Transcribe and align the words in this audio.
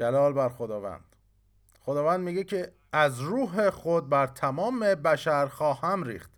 جلال 0.00 0.32
بر 0.32 0.48
خداوند. 0.48 1.16
خداوند 1.80 2.20
میگه 2.20 2.44
که 2.44 2.72
از 2.92 3.20
روح 3.20 3.70
خود 3.70 4.08
بر 4.08 4.26
تمام 4.26 4.80
بشر 4.80 5.46
خواهم 5.46 6.04
ریخت 6.04 6.30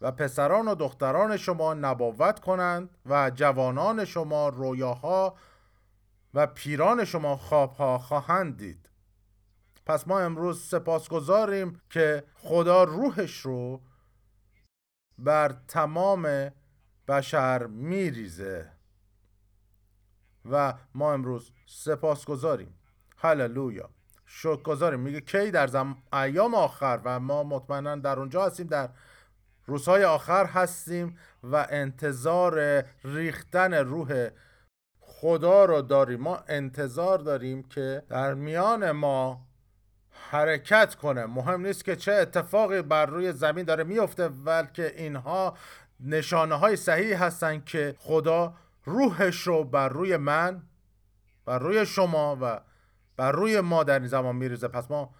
و 0.00 0.12
پسران 0.12 0.68
و 0.68 0.74
دختران 0.74 1.36
شما 1.36 1.74
نبوت 1.74 2.40
کنند 2.40 2.98
و 3.06 3.30
جوانان 3.34 4.04
شما 4.04 4.48
رویاها 4.48 5.36
و 6.34 6.46
پیران 6.46 7.04
شما 7.04 7.36
خوابها 7.36 7.98
خواهند 7.98 8.56
دید. 8.56 8.88
پس 9.86 10.08
ما 10.08 10.20
امروز 10.20 10.62
سپاسگزاریم 10.62 11.80
که 11.90 12.24
خدا 12.34 12.84
روحش 12.84 13.40
رو 13.40 13.80
بر 15.18 15.54
تمام 15.68 16.50
بشر 17.08 17.66
میریزه. 17.66 18.73
و 20.50 20.74
ما 20.94 21.12
امروز 21.12 21.50
سپاسگزاریم. 21.66 22.74
هللویا. 23.18 23.90
شکر 24.26 24.96
میگه 24.96 25.20
کی 25.20 25.50
در 25.50 25.66
زم... 25.66 25.96
ایام 26.12 26.54
آخر 26.54 27.00
و 27.04 27.20
ما 27.20 27.42
مطمئنا 27.42 27.96
در 27.96 28.18
اونجا 28.18 28.46
هستیم 28.46 28.66
در 28.66 28.88
روزهای 29.66 30.04
آخر 30.04 30.46
هستیم 30.46 31.18
و 31.42 31.66
انتظار 31.70 32.84
ریختن 33.04 33.74
روح 33.74 34.28
خدا 35.00 35.64
رو 35.64 35.82
داریم. 35.82 36.20
ما 36.20 36.36
انتظار 36.48 37.18
داریم 37.18 37.62
که 37.62 38.02
در 38.08 38.34
میان 38.34 38.90
ما 38.90 39.46
حرکت 40.30 40.94
کنه. 40.94 41.26
مهم 41.26 41.66
نیست 41.66 41.84
که 41.84 41.96
چه 41.96 42.12
اتفاقی 42.12 42.82
بر 42.82 43.06
روی 43.06 43.32
زمین 43.32 43.64
داره 43.64 43.84
میفته 43.84 44.28
بلکه 44.28 44.94
اینها 44.96 45.56
نشانه 46.00 46.54
های 46.54 46.76
صحیح 46.76 47.24
هستن 47.24 47.60
که 47.60 47.94
خدا 47.98 48.54
روحش 48.84 49.46
رو 49.46 49.64
بر 49.64 49.88
روی 49.88 50.16
من 50.16 50.62
بر 51.44 51.58
روی 51.58 51.86
شما 51.86 52.38
و 52.40 52.60
بر 53.16 53.32
روی 53.32 53.60
ما 53.60 53.84
در 53.84 53.98
این 53.98 54.08
زمان 54.08 54.36
میریزه. 54.36 54.68
پس 54.68 54.90
ما 54.90 55.14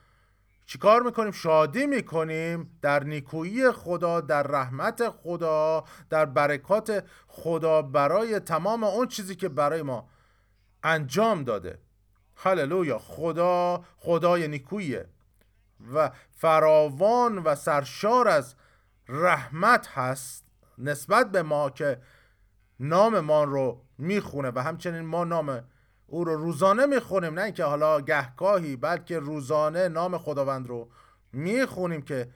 چیکار 0.66 1.02
می‌کنیم؟ 1.02 1.32
شادی 1.32 1.86
می‌کنیم 1.86 2.78
در 2.82 3.04
نیکویی 3.04 3.70
خدا 3.70 4.20
در 4.20 4.42
رحمت 4.42 5.08
خدا 5.08 5.84
در 6.10 6.24
برکات 6.24 7.04
خدا 7.26 7.82
برای 7.82 8.40
تمام 8.40 8.84
اون 8.84 9.08
چیزی 9.08 9.36
که 9.36 9.48
برای 9.48 9.82
ما 9.82 10.08
انجام 10.82 11.44
داده. 11.44 11.78
هللویا! 12.36 12.98
خدا 12.98 13.84
خدای 13.96 14.48
نیکویه 14.48 15.08
و 15.94 16.10
فراوان 16.30 17.38
و 17.38 17.54
سرشار 17.54 18.28
از 18.28 18.54
رحمت 19.08 19.88
هست 19.88 20.44
نسبت 20.78 21.30
به 21.30 21.42
ما 21.42 21.70
که 21.70 22.00
نام 22.80 23.20
ما 23.20 23.44
رو 23.44 23.80
می‌خونه 23.98 24.52
و 24.54 24.58
همچنین 24.58 25.00
ما 25.00 25.24
نام 25.24 25.64
او 26.06 26.24
رو 26.24 26.36
روزانه 26.36 26.86
می‌خونیم 26.86 27.34
نه 27.34 27.42
اینکه 27.42 27.64
حالا 27.64 28.00
گهگاهی 28.00 28.76
بلکه 28.76 29.18
روزانه 29.18 29.88
نام 29.88 30.18
خداوند 30.18 30.66
رو 30.66 30.90
می‌خونیم 31.32 32.02
که 32.02 32.30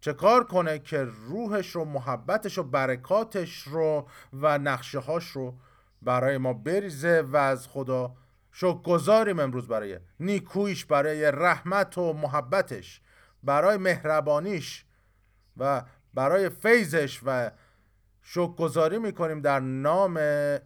چه 0.00 0.12
کار 0.12 0.44
کنه 0.44 0.78
که 0.78 1.04
روحش 1.04 1.70
رو 1.70 1.84
محبتش 1.84 2.58
و 2.58 2.62
برکاتش 2.62 3.62
رو 3.62 4.08
و 4.32 4.58
نقشه 4.58 4.98
هاش 4.98 5.30
رو 5.30 5.54
برای 6.02 6.38
ما 6.38 6.52
بریزه 6.52 7.20
و 7.20 7.36
از 7.36 7.68
خدا 7.68 8.14
شکر 8.52 8.82
گذاریم 8.82 9.38
امروز 9.40 9.68
برای 9.68 9.98
نیکویش 10.20 10.84
برای 10.84 11.30
رحمت 11.30 11.98
و 11.98 12.12
محبتش 12.12 13.00
برای 13.42 13.76
مهربانیش 13.76 14.84
و 15.56 15.82
برای 16.14 16.48
فیضش 16.48 17.20
و 17.24 17.50
شکر 18.22 18.54
گذاری 18.54 18.98
می‌کنیم 18.98 19.40
در 19.40 19.60
نام 19.60 20.18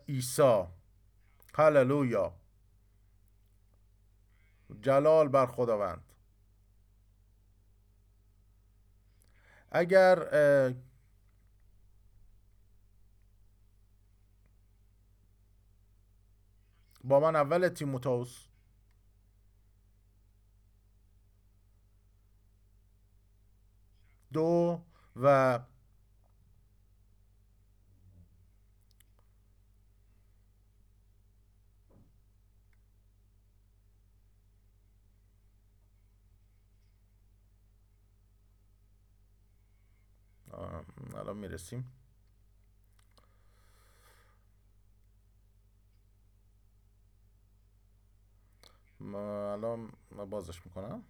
عیسی. 0.09 0.65
هللویا. 1.55 2.35
جلال 4.81 5.29
بر 5.29 5.47
خداوند. 5.47 6.13
اگر 9.71 10.15
با 17.05 17.21
من 17.21 17.37
اول 17.37 17.69
تیموتائوس 17.69 18.47
دو 24.33 24.83
و 25.17 25.61
الان 41.17 41.37
می‌رسیم. 41.37 41.93
الان 49.15 49.93
بازش 50.31 50.67
می‌کنم. 50.67 51.03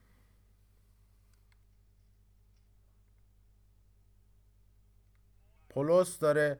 پولس 5.69 6.19
داره 6.19 6.59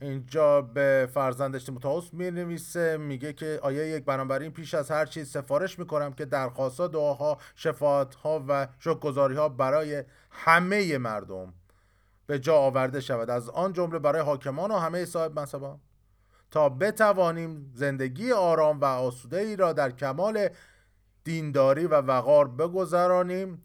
اینجا 0.00 0.62
به 0.62 1.08
فرزندش 1.14 1.64
تیموتائوس 1.64 2.14
می 2.14 2.30
نویسه 2.30 2.96
میگه 2.96 3.32
که 3.32 3.60
آیه 3.62 3.88
یک 3.88 4.04
بنابراین 4.04 4.50
پیش 4.50 4.74
از 4.74 4.90
هر 4.90 5.06
چیز 5.06 5.30
سفارش 5.30 5.78
می‌کنم 5.78 6.12
که 6.12 6.24
درخواست 6.24 6.80
دعاها 6.80 7.38
شفاعت 7.54 8.14
ها 8.14 8.44
و 8.48 8.68
شکرگزاری 8.78 9.36
ها 9.36 9.48
برای 9.48 10.04
همه 10.30 10.98
مردم 10.98 11.54
به 12.32 12.38
جا 12.38 12.56
آورده 12.56 13.00
شود. 13.00 13.30
از 13.30 13.48
آن 13.48 13.72
جمله 13.72 13.98
برای 13.98 14.22
حاکمان 14.22 14.70
و 14.70 14.76
همه 14.76 15.04
صاحب 15.04 15.38
منصبان. 15.38 15.80
تا 16.50 16.68
بتوانیم 16.68 17.72
زندگی 17.74 18.32
آرام 18.32 18.80
و 18.80 18.84
آسوده 18.84 19.38
ای 19.38 19.56
را 19.56 19.72
در 19.72 19.90
کمال 19.90 20.48
دینداری 21.24 21.86
و 21.86 21.94
وقار 21.94 22.48
بگذرانیم 22.48 23.64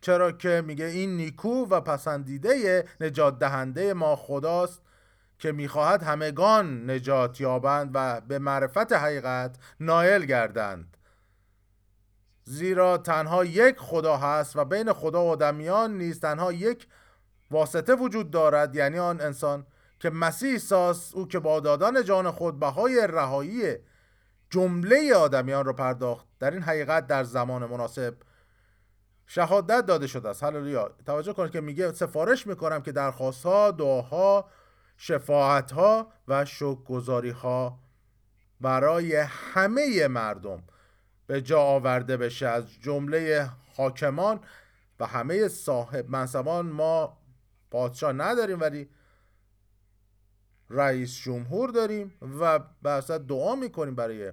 چرا 0.00 0.32
که 0.32 0.62
میگه 0.66 0.84
این 0.84 1.16
نیکو 1.16 1.48
و 1.48 1.80
پسندیده 1.80 2.84
نجات 3.00 3.38
دهنده 3.38 3.94
ما 3.94 4.16
خداست 4.16 4.82
که 5.38 5.52
می‌خواهد 5.52 6.02
همگان 6.02 6.90
نجات 6.90 7.40
یابند 7.40 7.90
و 7.94 8.20
به 8.20 8.38
معرفت 8.38 8.92
حقیقت 8.92 9.56
نایل 9.80 10.24
گردند. 10.24 10.96
زیرا 12.44 12.98
تنها 12.98 13.44
یک 13.44 13.78
خدا 13.78 14.16
هست 14.16 14.56
و 14.56 14.64
بین 14.64 14.92
خدا 14.92 15.24
و 15.24 15.36
دمیان 15.36 15.98
نیز 15.98 16.20
تنها 16.20 16.52
یک 16.52 16.86
واسطه 17.54 17.94
وجود 17.94 18.30
دارد 18.30 18.74
یعنی 18.74 18.98
آن 18.98 19.20
انسان 19.20 19.66
که 20.00 20.10
مسیح 20.10 20.58
ساس 20.58 21.14
او 21.14 21.28
که 21.28 21.38
با 21.38 21.60
دادن 21.60 22.04
جان 22.04 22.30
خود 22.30 22.60
بهای 22.60 23.06
رهایی 23.10 23.76
جمله 24.50 25.14
آدمیان 25.14 25.64
را 25.64 25.72
پرداخت 25.72 26.26
در 26.40 26.50
این 26.50 26.62
حقیقت 26.62 27.06
در 27.06 27.24
زمان 27.24 27.66
مناسب 27.66 28.14
شهادت 29.26 29.86
داده 29.86 30.06
شده 30.06 30.28
است. 30.28 30.42
هللویا. 30.42 30.90
توجه 31.06 31.32
کنید 31.32 31.50
که 31.50 31.60
میگه 31.60 31.92
سفارش 31.92 32.46
می‌کنم 32.46 32.82
که 32.82 32.92
درخواست 32.92 33.46
ها 33.46 33.70
دعاها 33.70 34.48
شفاعت 34.96 35.72
ها 35.72 36.12
و 36.28 36.44
شکرگزاری 36.44 37.30
ها 37.30 37.78
برای 38.60 39.16
همه 39.16 40.08
مردم 40.08 40.62
به 41.26 41.42
جا 41.42 41.60
آورده 41.60 42.16
بشه. 42.16 42.46
از 42.46 42.64
جمله 42.80 43.48
حاکمان 43.76 44.40
و 45.00 45.06
همه 45.06 45.48
صاحب 45.48 46.10
منصبان 46.10 46.66
ما 46.66 47.23
پادشاه 47.74 48.12
نداریم 48.12 48.60
ولی 48.60 48.88
رئیس 50.70 51.16
جمهور 51.16 51.70
داریم 51.70 52.14
و 52.40 52.58
به 52.82 53.18
دعا 53.18 53.54
می‌کنیم 53.54 53.94
برای 53.94 54.32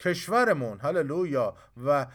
کشورمون. 0.00 0.80
هللویا. 0.80 1.56
و 1.84 2.06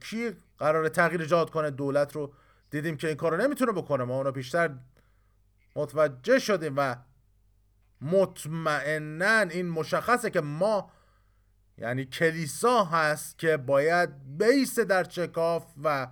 کی 0.00 0.30
قرار 0.58 0.88
تغییر 0.88 1.20
ایجاد 1.20 1.50
کنه 1.50 1.70
دولت 1.70 2.16
رو 2.16 2.32
دیدیم 2.70 2.96
که 2.96 3.08
این 3.08 3.16
کارو 3.16 3.36
نمی‌تونه 3.36 3.72
بکنه. 3.72 4.04
ما 4.04 4.16
اونو 4.16 4.32
بیشتر 4.32 4.74
متوجه 5.76 6.38
شدیم 6.38 6.74
و 6.76 6.96
مطمئنا 8.00 9.40
این 9.40 9.68
مشخصه 9.68 10.30
که 10.30 10.40
ما 10.40 10.90
یعنی 11.78 12.04
کلیسا 12.04 12.84
هست 12.84 13.38
که 13.38 13.56
باید 13.56 14.10
بیس 14.38 14.78
در 14.78 15.04
چکاف 15.04 15.66
و 15.84 16.08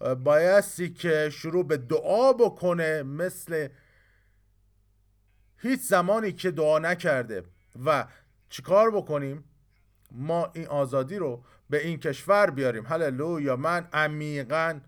بایستی 0.00 0.90
که 0.90 1.30
شروع 1.32 1.66
به 1.66 1.76
دعا 1.76 2.32
بکنه 2.32 3.02
مثل 3.02 3.68
هیچ 5.56 5.80
زمانی 5.80 6.32
که 6.32 6.50
دعا 6.50 6.78
نکرده. 6.78 7.42
و 7.84 8.06
چیکار 8.48 8.90
بکنیم؟ 8.90 9.44
ما 10.10 10.50
این 10.54 10.66
آزادی 10.66 11.16
رو 11.16 11.44
به 11.70 11.86
این 11.86 11.98
کشور 11.98 12.50
بیاریم. 12.50 12.86
هللویا 12.86 13.56
من 13.56 13.88
عمیقا 13.92 14.80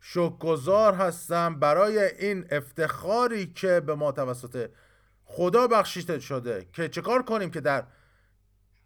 شکرگزار 0.00 0.94
هستم 0.94 1.60
برای 1.60 1.98
این 1.98 2.46
افتخاری 2.50 3.46
که 3.46 3.80
به 3.80 3.94
ما 3.94 4.12
توسط 4.12 4.70
خدا 5.24 5.66
بخشیده 5.66 6.20
شده 6.20 6.68
که 6.72 6.88
چیکار 6.88 7.22
کنیم 7.22 7.50
که 7.50 7.60
در 7.60 7.84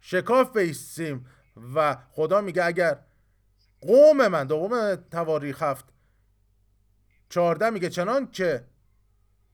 شکاف 0.01 0.57
بیستیم. 0.57 1.25
و 1.75 1.97
خدا 2.11 2.41
میگه 2.41 2.65
اگر 2.65 2.99
قوم 3.87 4.27
من 4.27 4.47
دوم 4.47 4.95
تواریخ 4.95 5.63
هفت. 5.63 5.85
چهارده 7.29 7.69
میگه 7.69 7.89
چنان 7.89 8.31
که 8.31 8.65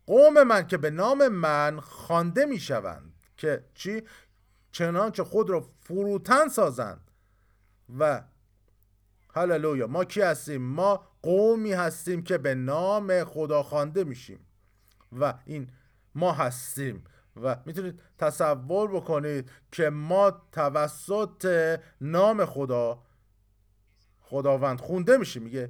قوم 0.08 0.44
من 0.44 0.68
که 0.68 0.78
به 0.78 0.90
نام 0.90 1.28
من 1.28 1.80
خوانده 1.80 2.46
می‌شوند 2.46 3.14
که 3.38 3.66
چی؟ 3.74 4.04
چنانچه 4.72 5.24
خود 5.24 5.50
را 5.50 5.70
فروتن 5.80 6.48
سازند. 6.48 7.12
و 8.00 8.24
هللویا 9.36 9.88
ما 9.88 10.06
کی 10.06 10.22
هستیم؟ 10.22 10.62
ما 10.62 11.08
قومی 11.22 11.74
هستیم 11.74 12.24
که 12.24 12.38
به 12.38 12.56
نام 12.56 13.24
خدا 13.24 13.64
خوانده 13.64 14.04
میشیم. 14.04 14.46
و 15.20 15.34
این 15.46 15.70
ما 16.16 16.32
هستیم. 16.32 17.04
و 17.44 17.56
می‌تونید 17.66 18.02
تصور 18.18 18.92
بکنید 18.92 19.52
که 19.72 19.90
ما 19.90 20.32
توسط 20.52 21.80
نام 22.02 22.46
خدا 22.46 23.04
خداوند 24.30 24.81
خونده 24.81 25.18
میشیم 25.18 25.44
میگه 25.44 25.70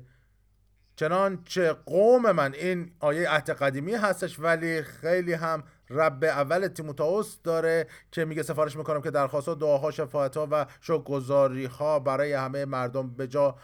چنانچه 0.95 1.73
قوم 1.73 2.31
من 2.31 2.53
این 2.53 2.91
آیه 2.99 3.29
عهد 3.29 3.49
قدیمی 3.49 3.93
هستش 3.93 4.39
ولی 4.39 4.81
خیلی 4.81 5.33
هم 5.33 5.63
رب 5.89 6.23
اول 6.23 6.67
تیموتائوس 6.67 7.37
داره 7.43 7.87
که 8.11 8.25
میگه 8.25 8.43
سفارش 8.43 8.75
می‌کنم 8.75 9.01
که 9.01 9.11
درخواست 9.11 9.47
ها 9.47 9.53
دعاها 9.53 9.91
شفاعت 9.91 10.37
ها 10.37 10.47
و 10.51 10.65
شکرگزاری 10.81 11.65
ها 11.65 11.99
برای 11.99 12.33
همه 12.33 12.65
مردم 12.65 13.09
به 13.09 13.27
جا 13.27 13.55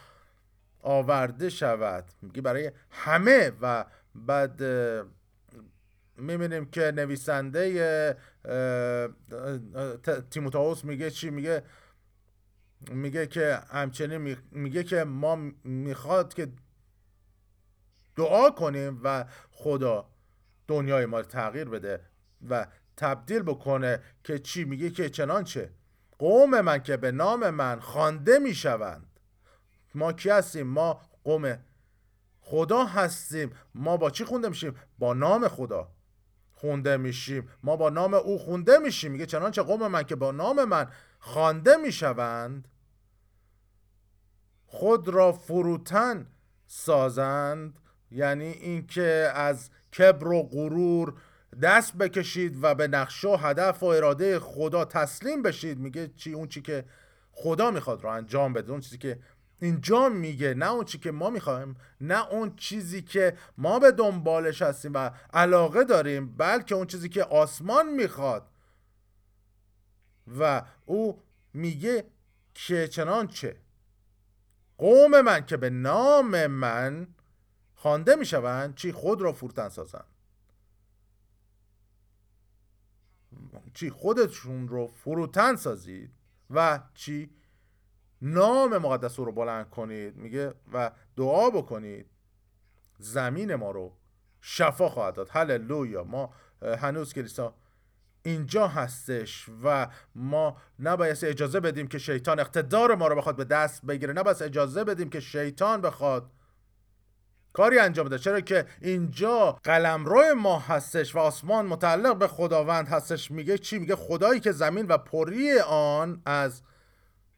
آورده 0.82 1.50
شود. 1.50 2.06
میگه 2.22 2.42
برای 2.42 2.72
همه 2.90 3.52
و 3.62 3.86
بعد 4.16 4.64
می‌بینیم 6.18 6.66
که 6.66 6.92
نویسنده 6.96 8.18
تیموتائوس 10.32 10.86
میگه 10.86 11.12
چی؟ 11.12 11.30
میگه 11.30 11.64
میگه 12.82 13.28
که 13.28 13.62
همچنین 13.70 14.38
میگه 14.52 14.84
که 14.84 15.04
ما 15.04 15.36
می‌خواد 15.64 16.34
که 16.34 16.52
دعا 18.16 18.50
کنیم 18.50 19.02
و 19.04 19.26
خدا 19.52 20.10
دنیای 20.68 21.06
ما 21.06 21.20
رو 21.20 21.26
تغییر 21.26 21.70
بده 21.70 22.02
و 22.50 22.68
تبدیل 22.98 23.42
بکنه 23.42 24.00
که 24.24 24.40
چی 24.40 24.64
میگه 24.64 24.90
که 24.90 25.10
چنانچه 25.10 25.72
قوم 26.20 26.62
من 26.62 26.84
که 26.84 26.98
به 26.98 27.12
نام 27.12 27.50
من 27.50 27.80
خوانده 27.80 28.40
می‌شوند. 28.40 29.20
ما 29.96 30.14
کی 30.14 30.30
هستیم؟ 30.30 30.68
ما 30.68 31.02
قوم 31.24 31.60
خدا 32.42 32.86
هستیم. 32.86 33.52
ما 33.76 33.98
با 33.98 34.10
چی 34.10 34.26
خونده 34.26 34.50
میشیم؟ 34.50 34.76
با 35.00 35.14
نام 35.14 35.48
خدا 35.48 35.92
خونده 36.54 36.98
میشیم. 36.98 37.50
ما 37.64 37.76
با 37.76 37.90
نام 37.90 38.14
او 38.14 38.40
خونده 38.40 38.78
میشیم. 38.78 39.12
میگه 39.12 39.26
چنانچه 39.26 39.62
قوم 39.62 39.88
من 39.88 40.04
که 40.04 40.16
با 40.16 40.32
نام 40.32 40.64
من 40.64 40.88
خوانده 41.28 41.76
می‌شوند 41.76 42.68
خود 44.66 45.10
را 45.10 45.32
فروتن 45.32 46.28
سازند. 46.68 47.80
یعنی 48.12 48.46
اینکه 48.46 49.32
از 49.36 49.70
کبر 49.98 50.28
و 50.28 50.44
غرور 50.44 51.14
دست 51.62 51.96
بکشید 51.98 52.64
و 52.64 52.76
به 52.76 52.88
نقشه 52.88 53.28
و 53.28 53.36
هدف 53.36 53.84
و 53.84 53.86
اراده 53.86 54.40
خدا 54.40 54.86
تسلیم 54.86 55.42
بشید. 55.42 55.80
میگه 55.80 56.08
چی؟ 56.08 56.34
اون 56.34 56.48
چی 56.48 56.62
که 56.62 56.86
خدا 57.32 57.72
می‌خواد 57.72 58.04
رو 58.04 58.10
انجام 58.10 58.54
بده. 58.54 58.72
اون 58.72 58.82
چیزی 58.82 58.98
که 58.98 59.20
اینجا 59.62 60.10
میگه 60.10 60.54
نه 60.54 60.72
اون 60.72 60.86
چی 60.86 60.98
که 60.98 61.12
ما 61.12 61.30
می‌خوایم 61.30 61.76
نه 62.02 62.28
اون 62.28 62.56
چیزی 62.56 63.02
که 63.02 63.38
ما 63.58 63.80
به 63.80 63.92
دنبالش 63.92 64.62
هستیم 64.62 64.92
و 64.94 65.12
علاقه 65.34 65.84
داریم 65.84 66.38
بلکه 66.38 66.76
اون 66.76 66.88
چیزی 66.88 67.10
که 67.10 67.24
آسمان 67.24 67.90
می‌خواد. 67.90 68.48
و 70.28 70.66
او 70.86 71.22
میگه 71.54 72.06
که 72.54 72.88
چنانچه. 72.88 73.62
قوم 74.78 75.22
من 75.22 75.46
که 75.46 75.58
به 75.58 75.70
نام 75.70 76.48
من 76.48 77.08
خوانده 77.76 78.16
می‌شوند 78.16 78.76
چی 78.76 78.92
خود 78.92 79.22
را 79.22 79.34
فروتن 79.34 79.70
سازند؟ 79.70 80.06
چی 83.74 83.90
خودشون 83.90 84.68
رو 84.68 84.88
فروتن 84.88 85.56
سازید 85.56 86.12
و 86.50 86.80
چی 86.94 87.30
نام 88.22 88.78
مقدس 88.78 89.20
رو 89.20 89.32
بلند 89.32 89.70
کنید؟ 89.70 90.16
میگه 90.16 90.54
و 90.74 90.92
دعا 91.16 91.50
بکنید. 91.50 92.10
زمین 93.00 93.56
ما 93.56 93.72
رو 93.72 93.98
شفا 94.42 94.90
خواهد 94.90 95.14
داد. 95.14 95.30
هللویا. 95.32 96.04
ما 96.04 96.34
هنوز 96.62 97.14
کلیسا 97.14 97.56
اینجا 98.26 98.68
هستش 98.68 99.50
و 99.64 99.88
ما 100.16 100.58
نباید 100.80 101.26
اجازه 101.26 101.60
بدیم 101.60 101.88
که 101.88 101.98
شیطان 101.98 102.40
اقتدار 102.40 102.96
ما 102.96 103.08
رو 103.08 103.16
بخواد 103.16 103.36
به 103.36 103.44
دست 103.44 103.86
بگیره. 103.86 104.14
نباید 104.14 104.44
اجازه 104.44 104.84
بدیم 104.84 105.10
که 105.10 105.20
شیطان 105.20 105.82
بخواد 105.82 106.32
کاری 107.54 107.80
انجام 107.80 108.06
بده. 108.06 108.20
چرا 108.20 108.42
که 108.42 108.66
اینجا 108.82 109.52
قلمرو 109.64 110.36
ما 110.36 110.60
هستش 110.60 111.16
و 111.16 111.20
آسمان 111.20 111.66
متعلق 111.66 112.18
به 112.18 112.28
خداوند 112.28 112.88
هستش. 112.88 113.32
میگه 113.32 113.58
چی؟ 113.58 113.80
میگه 113.80 113.96
خدایی 113.96 114.40
که 114.40 114.52
زمین 114.52 114.88
و 114.88 114.98
پری 114.98 115.60
آن 115.60 116.22
از 116.26 116.62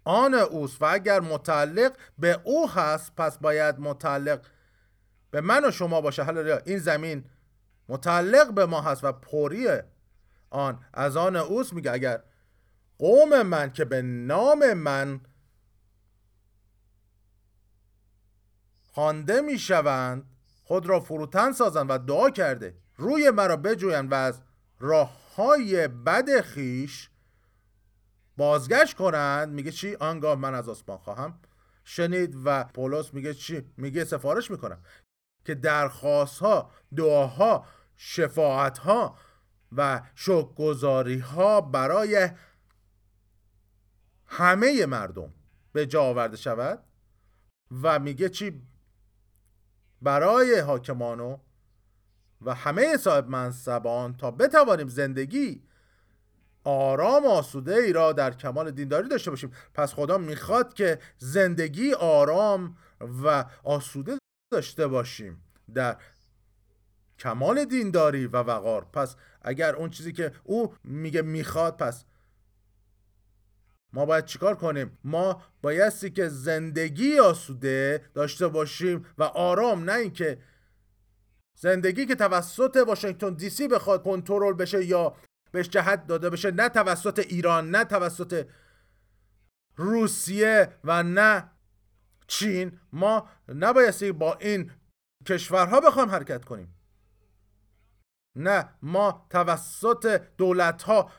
آن 0.03 0.33
اوست 0.33 0.81
و 0.81 0.85
اگر 0.85 1.19
متعلق 1.19 1.97
به 2.17 2.39
او 2.43 2.69
هست 2.69 3.15
پس 3.15 3.37
باید 3.37 3.79
متعلق 3.79 4.45
به 5.31 5.41
من 5.41 5.65
و 5.65 5.71
شما 5.71 6.01
باشه. 6.01 6.23
حالا 6.23 6.57
این 6.65 6.77
زمین 6.77 7.25
متعلق 7.89 8.53
به 8.53 8.65
ما 8.65 8.81
هست 8.81 9.03
و 9.03 9.11
پری 9.11 9.67
آن 10.49 10.85
از 10.93 11.17
آن 11.17 11.35
اوست 11.35 11.73
میگه 11.73 11.91
اگر 11.91 12.23
قوم 12.99 13.41
من 13.41 13.73
که 13.73 13.85
به 13.85 14.01
نام 14.01 14.73
من 14.73 15.21
خوانده 18.93 19.41
می‌شوند 19.41 20.23
خود 20.63 20.85
را 20.85 20.99
فروتن 20.99 21.51
سازند 21.51 21.85
و 21.89 21.97
دعا 21.97 22.29
کرده 22.29 22.77
روی 22.95 23.29
مرا 23.29 23.57
بجویند 23.57 24.11
و 24.11 24.15
از 24.15 24.41
راه 24.79 25.35
های 25.35 25.87
بد 25.87 26.41
خیش 26.41 27.09
بازگشت 28.37 28.97
کنند 28.97 29.49
میگه 29.49 29.71
چی؟ 29.71 29.95
آنگاه 29.95 30.35
من 30.35 30.55
از 30.55 30.69
آسمان 30.69 30.97
خواهم 30.97 31.39
شنید 31.83 32.35
و 32.45 32.63
پولس 32.63 33.13
میگه 33.13 33.33
چی؟ 33.33 33.65
میگه 33.77 34.05
سفارش 34.05 34.51
می‌کنم 34.51 34.79
که 35.45 35.55
درخواست 35.55 36.39
ها 36.39 36.71
دعاها 36.95 37.65
شفاعت 37.95 38.77
ها 38.77 39.17
و 39.71 40.01
شکرگزاری 40.15 41.19
ها 41.19 41.61
برای 41.61 42.29
همه 44.25 44.85
مردم 44.85 45.33
به 45.73 45.85
جا 45.85 46.03
آورده 46.03 46.37
شود 46.37 46.83
و 47.81 47.99
میگه 47.99 48.29
چی؟ 48.29 48.61
برای 50.01 50.59
حاکمانو 50.59 51.37
و 52.41 52.53
همه 52.53 52.97
صاحب 52.97 53.29
منصبان 53.29 54.17
تا 54.17 54.31
بتوانیم 54.31 54.87
زندگی 54.87 55.63
آرام 56.63 57.25
آسوده 57.25 57.75
ای 57.75 57.93
را 57.93 58.13
در 58.13 58.33
کمال 58.33 58.71
دینداری 58.71 59.09
داشته 59.09 59.29
باشیم. 59.29 59.51
پس 59.73 59.93
خدا 59.93 60.17
می‌خواد 60.17 60.73
که 60.73 60.99
زندگی 61.17 61.93
آرام 61.93 62.77
و 63.23 63.45
آسوده 63.63 64.17
داشته 64.51 64.87
باشیم 64.87 65.43
در 65.73 65.97
کمال 67.19 67.65
دینداری 67.65 68.27
و 68.27 68.37
وقار. 68.37 68.85
پس 68.85 69.15
اگر 69.47 69.75
اون 69.75 69.89
چیزی 69.89 70.13
که 70.13 70.31
او 70.43 70.73
میگه 70.83 71.21
می‌خواد 71.21 71.77
پس 71.77 72.05
ما 73.93 74.05
باید 74.05 74.25
چیکار 74.25 74.55
کنیم؟ 74.55 74.97
ما 75.03 75.41
بایستی 75.61 76.09
که 76.09 76.27
زندگی 76.29 77.19
آسوده 77.19 78.05
داشته 78.13 78.47
باشیم 78.47 79.05
و 79.17 79.23
آرام 79.23 79.89
نه 79.89 79.93
اینکه 79.93 80.37
زندگی 81.55 82.05
که 82.05 82.15
توسط 82.15 82.83
واشنگتن 82.87 83.33
دی 83.33 83.49
سی 83.49 83.67
بخواد 83.67 84.03
کنترل 84.03 84.53
بشه 84.53 84.85
یا 84.85 85.15
بهش 85.51 85.69
جهت 85.69 86.07
داده 86.07 86.29
بشه 86.29 86.51
نه 86.51 86.69
توسط 86.69 87.19
ایران 87.19 87.71
نه 87.71 87.83
توسط 87.83 88.47
روسیه 89.75 90.73
و 90.83 91.03
نه 91.03 91.51
چین. 92.27 92.79
ما 92.93 93.29
نبایستی 93.47 94.11
با 94.11 94.35
این 94.35 94.71
کشورها 95.25 95.79
بخوایم 95.79 96.09
حرکت 96.09 96.45
کنیم. 96.45 96.76
نه 98.37 98.69
ما 98.81 99.27
توسط 99.29 100.21
دولت 100.37 100.83
ها 100.83 101.11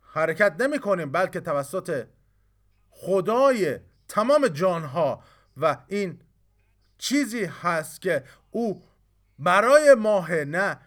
حرکت 0.00 0.60
نمی 0.60 0.78
کنیم 0.78 1.12
بلکه 1.12 1.40
توسط 1.40 2.06
خدای 2.90 3.78
تمام 4.08 4.48
جانها. 4.48 5.22
و 5.60 5.76
این 5.86 6.20
چیزی 6.98 7.44
هست 7.44 8.00
که 8.00 8.24
او 8.50 8.82
برای 9.38 9.94
ماه 9.94 10.34
نه 10.34 10.78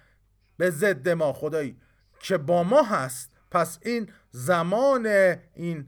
به 0.57 0.69
ضد 0.69 1.09
ما. 1.09 1.33
خدایی 1.33 1.77
که 2.19 2.37
با 2.37 2.63
ما 2.63 2.83
هست 2.83 3.31
پس 3.51 3.79
این 3.81 4.11
زمان 4.31 5.05
این 5.53 5.87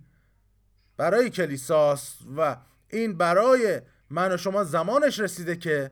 برای 0.97 1.29
کلیساست 1.29 2.17
و 2.37 2.57
این 2.87 3.17
برای 3.17 3.81
من 4.09 4.31
و 4.31 4.37
شما 4.37 4.63
زمانش 4.63 5.19
رسیده 5.19 5.55
که 5.55 5.91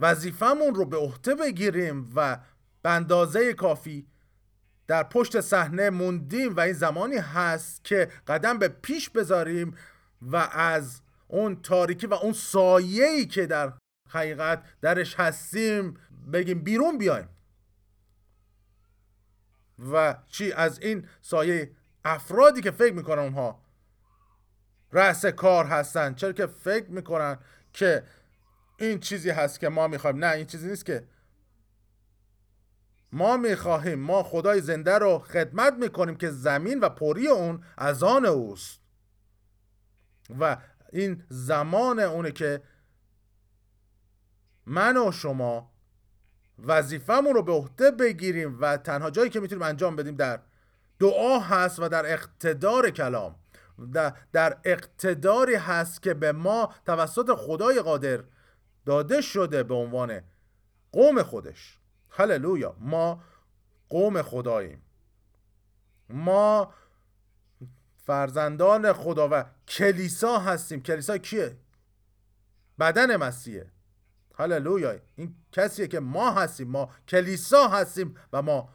وظیفمون 0.00 0.74
رو 0.74 0.84
به 0.84 0.96
عهده 0.96 1.34
بگیریم 1.34 2.12
و 2.16 2.38
به 2.82 2.90
اندازه 2.90 3.54
کافی 3.54 4.06
در 4.86 5.02
پشت 5.02 5.40
صحنه 5.40 5.90
موندیم 5.90 6.56
و 6.56 6.60
این 6.60 6.72
زمانی 6.72 7.16
هست 7.16 7.84
که 7.84 8.08
قدم 8.26 8.58
به 8.58 8.68
پیش 8.68 9.10
بذاریم 9.10 9.76
و 10.22 10.36
از 10.52 11.00
اون 11.28 11.62
تاریکی 11.62 12.06
و 12.06 12.14
اون 12.14 12.32
سایه‌ای 12.32 13.26
که 13.26 13.46
در 13.46 13.72
حقیقت 14.08 14.62
درش 14.80 15.14
هستیم 15.14 15.96
بگیم 16.32 16.62
بیرون 16.62 16.98
بیایم. 16.98 17.28
و 19.92 20.16
چی؟ 20.26 20.52
از 20.52 20.78
این 20.78 21.08
سایه 21.20 21.70
افرادی 22.04 22.60
که 22.60 22.70
فکر 22.70 22.94
می‌کنن 22.94 23.18
اونها 23.18 23.62
رأس 24.92 25.26
کار 25.26 25.66
هستن. 25.66 26.14
چرا 26.14 26.32
که 26.32 26.46
فکر 26.46 26.90
می‌کنن 26.90 27.38
که 27.72 28.04
این 28.78 29.00
چیزی 29.00 29.30
هست 29.30 29.60
که 29.60 29.68
ما 29.68 29.88
می‌خوایم. 29.88 30.24
نه 30.24 30.26
این 30.26 30.46
چیزی 30.46 30.68
نیست 30.68 30.86
که 30.86 31.08
ما 33.12 33.36
می‌خواهیم 33.36 33.98
ما 33.98 34.22
خدای 34.22 34.60
زنده 34.60 34.98
رو 34.98 35.18
خدمت 35.18 35.74
می‌کنیم 35.74 36.16
که 36.16 36.30
زمین 36.30 36.80
و 36.80 36.88
پری 36.88 37.28
اون 37.28 37.64
از 37.76 38.02
آن 38.02 38.26
اوست. 38.26 38.80
و 40.40 40.56
این 40.92 41.24
زمان 41.28 41.98
اونه 42.00 42.32
که 42.32 42.62
من 44.66 44.96
و 44.96 45.12
شما 45.12 45.72
وظیفهمون 46.58 47.34
رو 47.34 47.42
به 47.42 47.52
عهده 47.52 47.90
بگیریم 47.90 48.60
و 48.60 48.76
تنها 48.76 49.10
جایی 49.10 49.30
که 49.30 49.40
می‌تونیم 49.40 49.62
انجام 49.62 49.96
بدیم 49.96 50.16
در 50.16 50.40
دعا 50.98 51.38
هست 51.38 51.78
و 51.78 51.88
در 51.88 52.12
اقتدار 52.12 52.90
کلام. 52.90 53.36
در 54.32 54.58
اقتداری 54.64 55.54
هست 55.54 56.02
که 56.02 56.14
به 56.14 56.32
ما 56.32 56.74
توسط 56.86 57.34
خدای 57.34 57.80
قادر 57.80 58.24
داده 58.86 59.20
شده 59.20 59.62
به 59.62 59.74
عنوان 59.74 60.20
قوم 60.92 61.22
خودش. 61.22 61.79
هللویا. 62.10 62.76
ما 62.78 63.22
قوم 63.88 64.22
خداییم. 64.22 64.82
ما 66.08 66.74
فرزندان 67.96 68.92
خدا 68.92 69.28
و 69.32 69.44
کلیسا 69.68 70.38
هستیم. 70.38 70.82
کلیسا 70.82 71.18
کیه؟ 71.18 71.56
بدن 72.78 73.16
مسیحه. 73.16 73.70
هللویا. 74.34 75.00
این 75.16 75.34
کسیه 75.52 75.86
که 75.86 76.00
ما 76.00 76.30
هستیم. 76.30 76.68
ما 76.68 76.90
کلیسا 77.08 77.68
هستیم 77.68 78.16
و 78.32 78.42
ما 78.42 78.68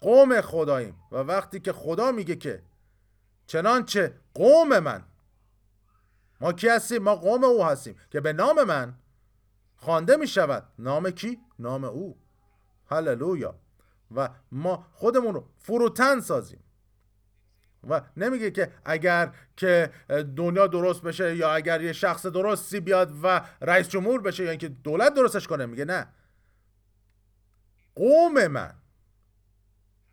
قوم 0.00 0.40
خداییم. 0.40 0.96
و 1.12 1.16
وقتی 1.16 1.60
که 1.60 1.72
خدا 1.72 2.12
میگه 2.12 2.36
که 2.36 2.62
چنانچه 3.46 4.14
قوم 4.34 4.78
من 4.78 5.04
ما 6.40 6.52
کی 6.52 6.68
هستیم؟ 6.68 7.02
ما 7.02 7.16
قوم 7.16 7.44
او 7.44 7.64
هستیم 7.64 7.96
که 8.10 8.20
به 8.20 8.32
نام 8.32 8.64
من 8.64 8.94
خوانده 9.82 10.16
می 10.16 10.26
شود 10.26 10.68
نام 10.78 11.10
کی؟ 11.10 11.40
نام 11.58 11.84
او. 11.84 12.18
هللویا. 12.90 13.54
و 14.16 14.28
ما 14.52 14.86
خودمون 14.92 15.34
رو 15.34 15.48
فروتن 15.58 16.20
سازیم. 16.20 16.64
و 17.88 18.00
نمیگه 18.16 18.50
که 18.50 18.72
اگر 18.84 19.32
که 19.56 19.90
دنیا 20.36 20.66
درست 20.66 21.02
بشه 21.02 21.36
یا 21.36 21.54
اگر 21.54 21.80
یه 21.80 21.92
شخص 21.92 22.26
درستی 22.26 22.80
بیاد 22.80 23.12
و 23.22 23.40
رئیس 23.60 23.88
جمهور 23.88 24.20
بشه 24.20 24.44
یا 24.44 24.50
اینکه 24.50 24.68
دولت 24.68 25.14
درستش 25.14 25.46
کنه. 25.48 25.66
میگه 25.66 25.84
نه. 25.84 26.06
قوم 27.94 28.46
من. 28.46 28.74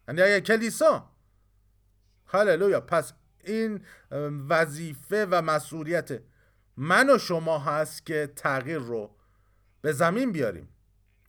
یعنی 0.08 0.22
اگه 0.22 0.42
کلیسا. 0.42 1.10
هللویا. 2.26 2.82
پس 2.82 3.14
این 3.44 3.86
وظیفه 4.50 5.28
و 5.32 5.42
مسئولیت 5.42 6.22
من 6.78 7.10
و 7.10 7.18
شما 7.18 7.60
هست 7.60 8.06
که 8.06 8.34
تغییر 8.36 8.78
رو 8.78 9.19
به 9.82 9.92
زمین 9.92 10.32
بیاریم. 10.32 10.70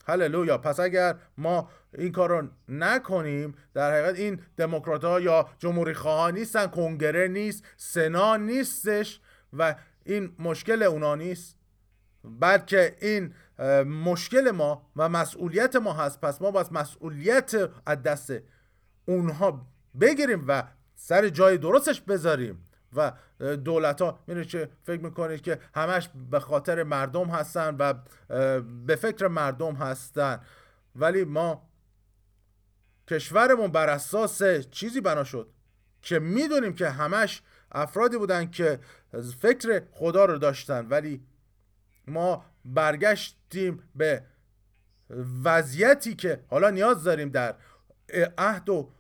هللویا. 0.07 0.59
پس 0.59 0.81
اگر 0.81 1.17
ما 1.39 1.71
این 1.99 2.13
کار 2.13 2.29
رو 2.29 2.49
نکنیم 2.69 3.55
در 3.75 3.93
حقیقت 3.93 4.19
این 4.19 4.43
دموکرات 4.57 5.05
ها 5.05 5.21
یا 5.21 5.49
جمهوری 5.59 5.95
خواه 5.95 6.33
نیستن 6.33 6.67
کنگره 6.67 7.29
نیست 7.29 7.65
سنا 7.77 8.37
نیستش 8.37 9.21
و 9.53 9.75
این 10.05 10.33
مشکل 10.39 10.83
اونا 10.83 11.15
نیست. 11.15 11.57
بلکه 12.25 12.97
این 13.01 13.35
مشکل 13.85 14.51
ما 14.51 14.91
و 14.97 15.09
مسئولیت 15.09 15.77
ما 15.77 15.93
هست. 15.93 16.21
پس 16.21 16.43
ما 16.43 16.51
باید 16.51 16.73
مسئولیت 16.73 17.71
از 17.87 18.03
دست 18.03 18.33
اونها 19.05 19.67
بگیریم 20.01 20.45
و 20.49 20.65
سر 20.95 21.29
جای 21.29 21.59
درستش 21.59 22.01
بذاریم. 22.01 22.70
و 22.97 23.13
دولت 23.57 24.03
ها 24.03 24.19
میره 24.27 24.45
چه 24.45 24.69
فکر 24.85 25.01
می‌کنید 25.01 25.41
که 25.41 25.59
همش 25.75 26.09
به 26.31 26.41
خاطر 26.41 26.83
مردم 26.83 27.29
هستن 27.29 27.77
و 27.79 27.95
به 28.87 28.97
فکر 28.97 29.29
مردم 29.29 29.75
هستن. 29.75 30.41
ولی 30.97 31.25
ما 31.25 31.71
کشورمون 33.09 33.73
بر 33.73 33.89
اساس 33.89 34.43
چیزی 34.71 35.01
بنا 35.01 35.25
شد 35.25 35.51
که 36.03 36.19
می‌دونیم 36.19 36.75
که 36.75 36.91
همش 36.91 37.43
افرادی 37.73 38.19
بودن 38.19 38.51
که 38.51 38.79
فکر 39.41 39.83
خدا 39.93 40.25
رو 40.25 40.39
داشتن. 40.39 40.87
ولی 40.89 41.23
ما 42.07 42.45
برگشتیم 42.65 43.83
به 43.95 44.23
وضعیتی 45.45 46.15
که 46.15 46.45
حالا 46.49 46.71
نیاز 46.71 47.05
داریم 47.05 47.29
در 47.29 47.55
عهد 48.39 48.69
و 48.69 48.93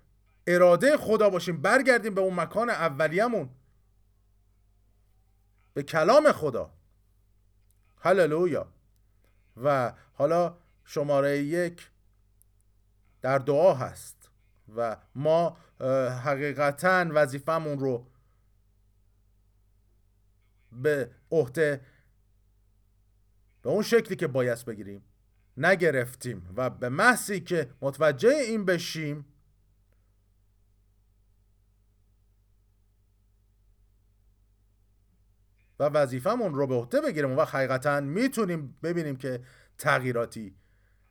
اراده 0.47 0.97
خدا 0.97 1.31
باشیم. 1.31 1.63
برگردیم 1.63 2.15
به 2.15 2.21
اون 2.21 2.35
مکان 2.35 2.71
اولیمون. 2.71 3.51
به 5.75 5.83
کلام 5.83 6.33
خدا. 6.33 6.71
هللویا. 7.99 8.73
و 9.57 9.93
حالا 10.13 10.57
شماره 10.85 11.39
یک 11.39 11.91
در 13.23 13.39
دعا 13.39 13.75
هست 13.75 14.31
و 14.77 14.97
ما 15.15 15.57
حقیقتا 16.25 17.07
وظیفمون 17.11 17.79
رو 17.79 18.07
به 20.73 21.11
عهده 21.31 21.81
به 23.63 23.71
اون 23.71 23.83
شکلی 23.83 24.17
که 24.17 24.27
باید 24.27 24.65
بگیریم 24.65 25.05
نگرفتیم 25.57 26.55
و 26.57 26.71
به 26.71 26.89
محضی 26.89 27.41
که 27.41 27.71
متوجه 27.81 28.29
این 28.29 28.65
بشیم 28.65 29.25
و 35.81 35.85
وظیفمون 35.85 36.55
رو 36.55 36.67
به 36.67 36.75
عهده 36.75 37.01
بگیریم 37.01 37.39
و 37.39 37.45
حقیقتا 37.45 38.01
می‌تونیم 38.01 38.79
ببینیم 38.83 39.17
که 39.17 39.41
تغییراتی 39.79 40.55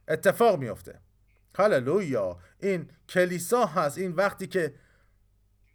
اتفاق 0.07 0.59
میافته. 0.59 0.99
هللویا 1.57 2.39
این 2.59 2.91
کلیسا 3.09 3.65
هست. 3.65 3.97
این 3.97 4.11
وقتی 4.11 4.47
که 4.47 4.73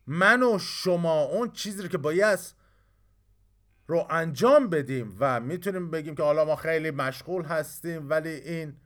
من 0.06 0.42
و 0.42 0.58
شما 0.58 1.22
اون 1.22 1.50
چیزی 1.50 1.82
رو 1.82 1.88
که 1.88 1.98
باید 1.98 2.38
رو 3.86 4.06
انجام 4.10 4.68
بدیم 4.68 5.16
و 5.20 5.40
می‌تونیم 5.40 5.90
بگیم 5.90 6.14
که 6.14 6.22
حالا 6.22 6.44
ما 6.44 6.56
خیلی 6.56 6.90
مشغول 6.90 7.44
هستیم 7.44 8.10
ولی 8.10 8.28
این 8.28 8.76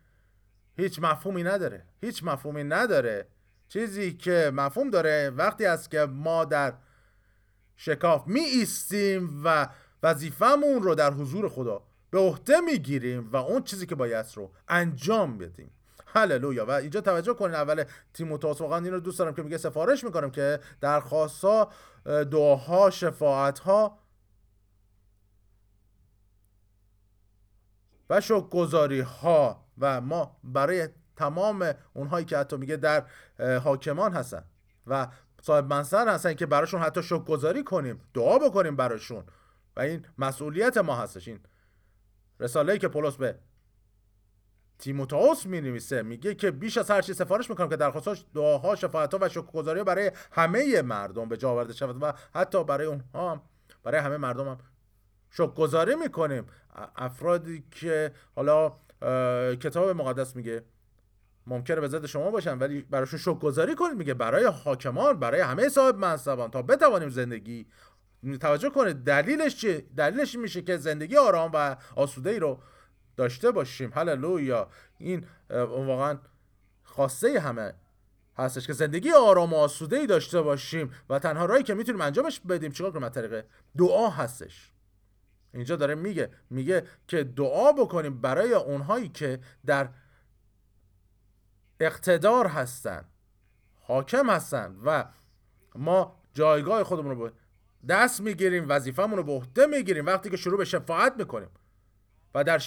هیچ 0.77 0.99
مفهومی 1.03 1.43
نداره. 1.43 1.87
هیچ 2.01 2.25
مفهومی 2.25 2.65
نداره. 2.65 3.29
چیزی 3.69 4.13
که 4.13 4.51
مفهوم 4.55 4.91
داره 4.91 5.31
وقتی 5.31 5.67
است 5.67 5.91
که 5.91 6.01
ما 6.01 6.45
در 6.45 6.75
شکاف 7.77 8.27
می 8.27 8.41
ایستیم 8.41 9.41
و 9.45 9.69
وظیفهمون 10.03 10.83
رو 10.83 10.95
در 10.95 11.13
حضور 11.13 11.49
خدا 11.49 11.83
به 12.11 12.19
عهده 12.19 12.61
می‌گیریم 12.61 13.31
و 13.33 13.37
اون 13.37 13.63
چیزی 13.63 13.87
که 13.87 13.95
باید 13.95 14.27
رو 14.35 14.51
انجام 14.69 15.39
بدیم. 15.39 15.71
هللویا. 16.07 16.67
و 16.67 16.71
اینجا 16.71 17.01
توجه 17.01 17.35
کنین 17.35 17.55
اول 17.55 17.85
تیموتائوس 18.15 18.61
واقعا 18.61 18.79
این 18.79 18.93
رو 18.93 19.01
دوست 19.01 19.19
دارم 19.19 19.35
که 19.35 19.43
میگه 19.43 19.59
سفارش 19.59 20.05
می‌کنم 20.05 20.31
که 20.31 20.61
درخواستها 20.81 21.73
دعاها 22.05 22.91
شفاعتها 22.91 23.99
و 28.11 28.21
شکرگزاری 28.21 29.01
ها 29.01 29.65
و 29.79 30.01
ما 30.01 30.37
برای 30.45 30.89
تمام 31.17 31.73
اونهایی 31.95 32.25
که 32.25 32.39
حتی 32.39 32.57
میگه 32.57 32.77
در 32.77 33.05
حاکمان 33.65 34.13
هستن 34.13 34.45
و 34.87 35.09
صاحب 35.43 35.67
منصر 35.73 36.09
هستن 36.09 36.35
که 36.35 36.47
براشون 36.47 36.81
حتی 36.81 37.03
شکرگزاری 37.03 37.65
کنیم 37.65 38.01
دعا 38.15 38.39
بکنیم 38.39 38.77
براشون. 38.77 39.25
و 39.79 39.81
این 39.81 40.07
مسئولیت 40.19 40.77
ما 40.77 40.97
هستش. 40.97 41.29
این 41.29 41.41
رساله 42.41 42.79
که 42.79 42.89
پولس 42.89 43.17
به 43.17 43.39
تیموتائوس 44.79 45.47
می 45.47 45.61
نویسه 45.61 46.03
میگه 46.03 46.35
که 46.35 46.51
بیش 46.51 46.79
از 46.79 46.91
هر 46.91 47.03
چی 47.03 47.15
سفارش 47.15 47.51
می‌کنم 47.51 47.69
که 47.69 47.77
درخواستاش 47.77 48.25
دعاها 48.35 48.77
شفاعتها 48.77 49.19
و 49.23 49.29
شکرگزاری 49.29 49.85
برای 49.85 50.11
همه 50.33 50.83
مردم 50.83 51.29
به 51.29 51.37
جا 51.37 51.51
آورده 51.51 51.73
شود 51.73 52.03
و 52.03 52.13
حتی 52.35 52.65
برای 52.65 52.87
اونها 52.87 53.33
هم 53.33 53.43
برای 53.83 54.01
همه 54.01 54.17
مردم 54.17 54.49
هم 54.49 54.59
شکرگزاری 55.31 55.95
می‌کنیم. 55.95 56.47
افرادی 56.97 57.65
که 57.71 58.13
حالا 58.37 58.77
کتاب 59.55 59.89
مقدس 59.89 60.37
میگه 60.37 60.65
ممکنه 61.47 61.81
به 61.81 61.89
ضد 61.89 62.07
شما 62.07 62.31
باشن 62.31 62.59
ولی 62.59 62.83
براشون 62.83 63.19
شکرگزاری 63.19 63.75
کنید 63.75 63.95
میگه 63.97 64.15
برای 64.15 64.45
حاکمان 64.45 65.21
برای 65.21 65.41
همه 65.41 65.69
صاحب 65.69 65.97
منصبان 65.97 66.51
تا 66.51 66.63
بتوانیم 66.63 67.09
زندگی 67.09 67.67
توجه 68.41 68.71
کنید 68.71 68.97
دلیلش 68.97 69.57
چیه 69.57 69.87
دلیلش 69.97 70.35
میشه 70.35 70.63
که 70.63 70.77
زندگی 70.77 71.17
آرام 71.17 71.51
و 71.55 71.77
آسوده 71.97 72.39
رو 72.39 72.63
داشته 73.17 73.51
باشیم. 73.51 73.93
هللویا. 73.95 74.69
این 74.99 75.27
واقعا 75.51 76.19
خواسته 76.85 77.41
همه 77.41 77.75
هستش 78.39 78.67
که 78.67 78.73
زندگی 78.73 79.13
آرام 79.13 79.53
و 79.53 79.57
آسوده 79.57 79.97
ای 79.97 80.07
داشته 80.07 80.43
باشیم 80.43 80.95
و 81.11 81.19
تنها 81.19 81.45
راهی 81.45 81.63
که 81.63 81.75
می‌تونیم 81.75 82.01
انجامش 82.01 82.41
بدیم 82.41 82.73
چیکار 82.73 82.93
کنیم؟ 82.93 83.09
طریق 83.09 83.45
دعا 83.79 84.09
هستش. 84.09 84.73
اینجا 85.55 85.77
داره 85.77 85.95
میگه 85.95 86.31
میگه 86.51 86.87
که 87.09 87.25
دعا 87.25 87.73
بکنیم 87.73 88.21
برای 88.21 88.53
اونهایی 88.53 89.09
که 89.09 89.41
در 89.67 89.89
اقتدار 91.81 92.47
هستن 92.47 93.05
حاکم 93.81 94.31
هستن 94.31 94.77
و 94.85 95.05
ما 95.75 96.23
جایگاه 96.35 96.85
خودمون 96.85 97.19
رو 97.19 97.31
دست 97.89 98.21
می‌گیریم 98.21 98.69
وظیفهمون 98.69 99.17
رو 99.17 99.23
به 99.23 99.33
عهده 99.33 99.67
می‌گیریم 99.67 100.07
وقتی 100.07 100.31
که 100.31 100.37
شروع 100.37 100.59
به 100.59 100.65
شفاعت 100.65 101.15
می‌کنیم. 101.17 101.49
و 102.35 102.45
در 102.45 102.59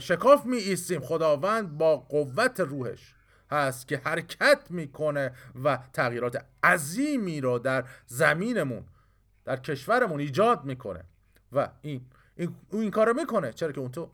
شکاف 0.00 0.46
می 0.46 0.56
ایستیم 0.56 1.00
خداوند 1.00 1.78
با 1.78 1.96
قوت 1.96 2.60
روحش 2.60 3.14
هست 3.50 3.88
که 3.88 4.00
حرکت 4.04 4.70
می‌کنه 4.70 5.32
و 5.64 5.78
تغییرات 5.92 6.44
عظیمی 6.62 7.40
رو 7.40 7.58
در 7.58 7.84
زمینمون 8.06 8.86
در 9.44 9.56
کشورمون 9.56 10.20
ایجاد 10.20 10.64
می‌کنه. 10.64 11.04
و 11.52 11.68
این 11.82 12.06
این, 12.36 12.56
این 12.72 12.90
کار 12.90 13.06
رو 13.06 13.14
می‌کنه. 13.14 13.52
چرا 13.52 13.72
که 13.72 13.80
اون 13.80 13.90
تو 13.90 14.10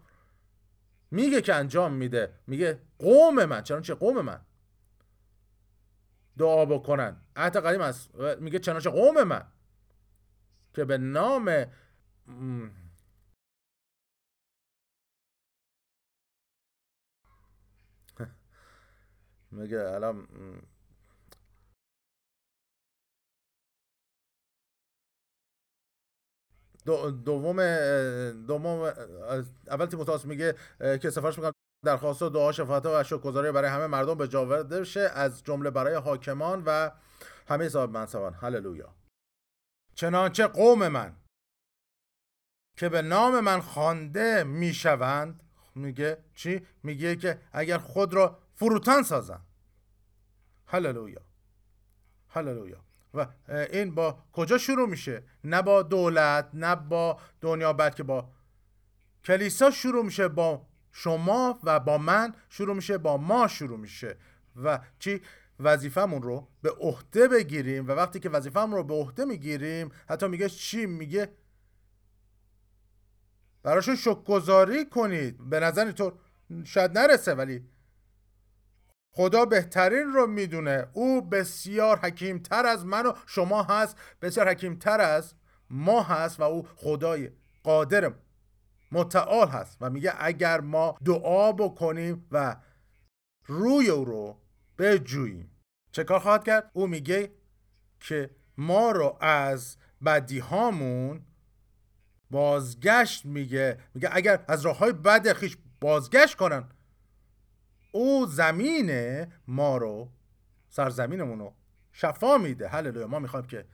میگه 1.11 1.41
که 1.41 1.55
انجام 1.55 1.93
میده. 1.93 2.33
میگه 2.47 2.79
قوم 2.99 3.45
من. 3.45 3.63
چه 3.63 3.95
قوم 3.95 4.21
من؟ 4.21 4.41
دعا 6.39 6.65
بکنن. 6.65 7.17
عهد 7.37 7.57
قدیم 7.57 7.81
است 7.81 8.15
میگه 8.15 8.59
چنانچه 8.59 8.91
قوم 8.91 9.23
من. 9.23 9.45
که 10.77 10.85
به 10.85 10.99
نام 10.99 11.45
میگه 19.53 19.81
الان 19.81 20.29
دوم 27.25 27.57
دوم 28.47 28.93
اول 29.69 29.87
تیموتائوس 29.87 30.25
میگه 30.25 30.55
که 30.79 31.11
سفارش 31.11 31.39
می‌کنم 31.39 31.53
درخواست 31.85 32.23
و 32.23 32.29
دعا 32.29 32.53
شفاعت 32.53 32.87
و 32.87 33.03
شکرگزاری 33.05 33.53
برای 33.53 33.71
همه 33.71 33.87
مردم 33.87 34.15
به 34.15 34.29
جا 34.29 34.45
بشه 34.45 35.01
از 35.01 35.45
جمله 35.45 35.71
برای 35.71 35.95
حاکمان 35.95 36.63
و 36.67 36.91
همه 37.49 37.69
صاحب 37.69 37.91
منصبان 37.91 38.35
هللویا. 38.35 39.06
چنانچه 39.97 40.47
قوم 40.47 40.89
من 40.89 41.17
که 42.77 42.89
به 42.89 43.03
نام 43.03 43.41
من 43.41 43.61
خوانده 43.61 44.45
می‌شوند. 44.45 45.43
میگه 45.75 46.25
چی؟ 46.35 46.67
میگه 46.83 47.17
که 47.17 47.41
اگر 47.53 47.79
خود 47.79 48.15
را 48.15 48.39
فروتن 48.55 49.03
سازن 49.03 49.41
هللویا. 50.67 51.21
هللویا. 52.29 52.85
و 53.15 53.27
این 53.49 53.95
با 53.95 54.19
کجا 54.33 54.59
شروع 54.59 54.89
میشه؟ 54.89 55.23
نه 55.45 55.63
با 55.63 55.83
دولت 55.83 56.51
نه 56.55 56.77
با 56.77 57.21
دنیا 57.41 57.73
بلکه 57.73 58.03
با 58.03 58.31
کلیسا 59.25 59.71
شروع 59.71 60.05
میشه 60.05 60.29
با 60.29 60.67
شما 60.93 61.61
و 61.63 61.81
با 61.81 61.99
من 61.99 62.35
شروع 62.49 62.77
میشه 62.77 62.99
با 62.99 63.17
ما 63.17 63.49
شروع 63.49 63.79
میشه. 63.79 64.17
و 64.57 64.81
چی؟ 64.99 65.23
وظیفهمون 65.61 66.23
رو 66.23 66.49
به 66.63 66.71
عهده 66.71 67.29
بگیریم 67.29 67.89
و 67.89 67.91
وقتی 67.93 68.21
که 68.21 68.29
وظیفهمون 68.29 68.77
رو 68.77 68.85
به 68.85 68.95
عهده 68.95 69.25
می‌گیریم 69.25 69.91
حتی 70.09 70.29
میگه 70.29 70.49
چی؟ 70.49 70.87
میگه 70.87 71.29
براشون 73.63 73.97
شکرگزاری 73.97 74.85
کنید. 74.85 75.51
به 75.51 75.61
نظر 75.61 75.91
تو 75.91 76.13
شاید 76.65 76.99
نرسه 76.99 77.35
ولی 77.35 77.69
خدا 79.13 79.45
بهترین 79.45 80.13
رو 80.13 80.27
می‌دونه. 80.27 80.87
او 80.93 81.23
بسیار 81.23 81.99
حکیمتر 81.99 82.67
از 82.67 82.87
من 82.87 83.07
و 83.07 83.13
شما 83.27 83.63
هست 83.63 83.97
بسیار 84.23 84.49
حکیمتر 84.49 85.01
از 85.01 85.35
ما 85.71 86.03
هست 86.03 86.41
و 86.41 86.43
او 86.43 86.69
خدای 86.77 87.31
قادر 87.63 88.13
متعال 88.93 89.49
هست. 89.49 89.77
و 89.81 89.91
میگه 89.91 90.13
اگر 90.19 90.61
ما 90.61 90.99
دعا 91.05 91.53
بکنیم 91.53 92.27
و 92.33 92.57
روی 93.47 93.91
او 93.91 94.05
رو 94.05 94.41
بجوییم. 94.79 95.51
چه 95.93 96.05
کار 96.05 96.19
خواهد 96.19 96.45
کرد؟ 96.45 96.71
او 96.73 96.87
میگه 96.87 97.33
که 98.01 98.31
ما 98.57 98.91
رو 98.91 99.19
از 99.21 99.77
بدی 100.05 100.39
هامون 100.39 101.23
بازگشت 102.31 103.27
میگه. 103.27 103.79
میگه 103.95 104.09
اگر 104.13 104.45
از 104.49 104.67
راه 104.67 104.79
های 104.79 104.93
بد 104.93 105.33
خیش 105.33 105.57
بازگشت 105.81 106.35
کنن 106.35 106.65
او 107.93 108.27
زمین 108.27 109.27
ما 109.49 109.77
رو 109.77 110.13
سرزمینمون 110.69 111.39
رو 111.39 111.55
شفا 111.93 112.39
میده. 112.39 112.69
هللویا 112.69 113.07
ما 113.07 113.19
می‌خوایم 113.19 113.47
که 113.47 113.67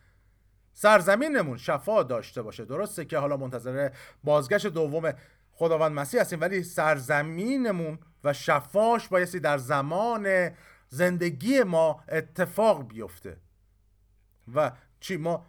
سرزمینمون 0.73 1.57
شفا 1.57 2.03
داشته 2.03 2.43
باشه. 2.43 2.65
درسته 2.65 3.05
که 3.05 3.19
حالا 3.19 3.37
منتظر 3.37 3.91
بازگشت 4.25 4.67
دوم 4.67 5.13
خداوند 5.53 5.93
مسیح 5.93 6.21
هستیم 6.21 6.41
ولی 6.41 6.63
سرزمینمون 6.63 7.99
و 8.25 8.33
شفاش 8.33 9.09
بایستی 9.09 9.41
در 9.41 9.59
زمان 9.59 10.51
زندگی 10.93 11.63
ما 11.63 12.05
اتفاق 12.09 12.89
بیفته. 12.89 13.37
و 14.55 14.73
چی 15.01 15.17
ما 15.17 15.47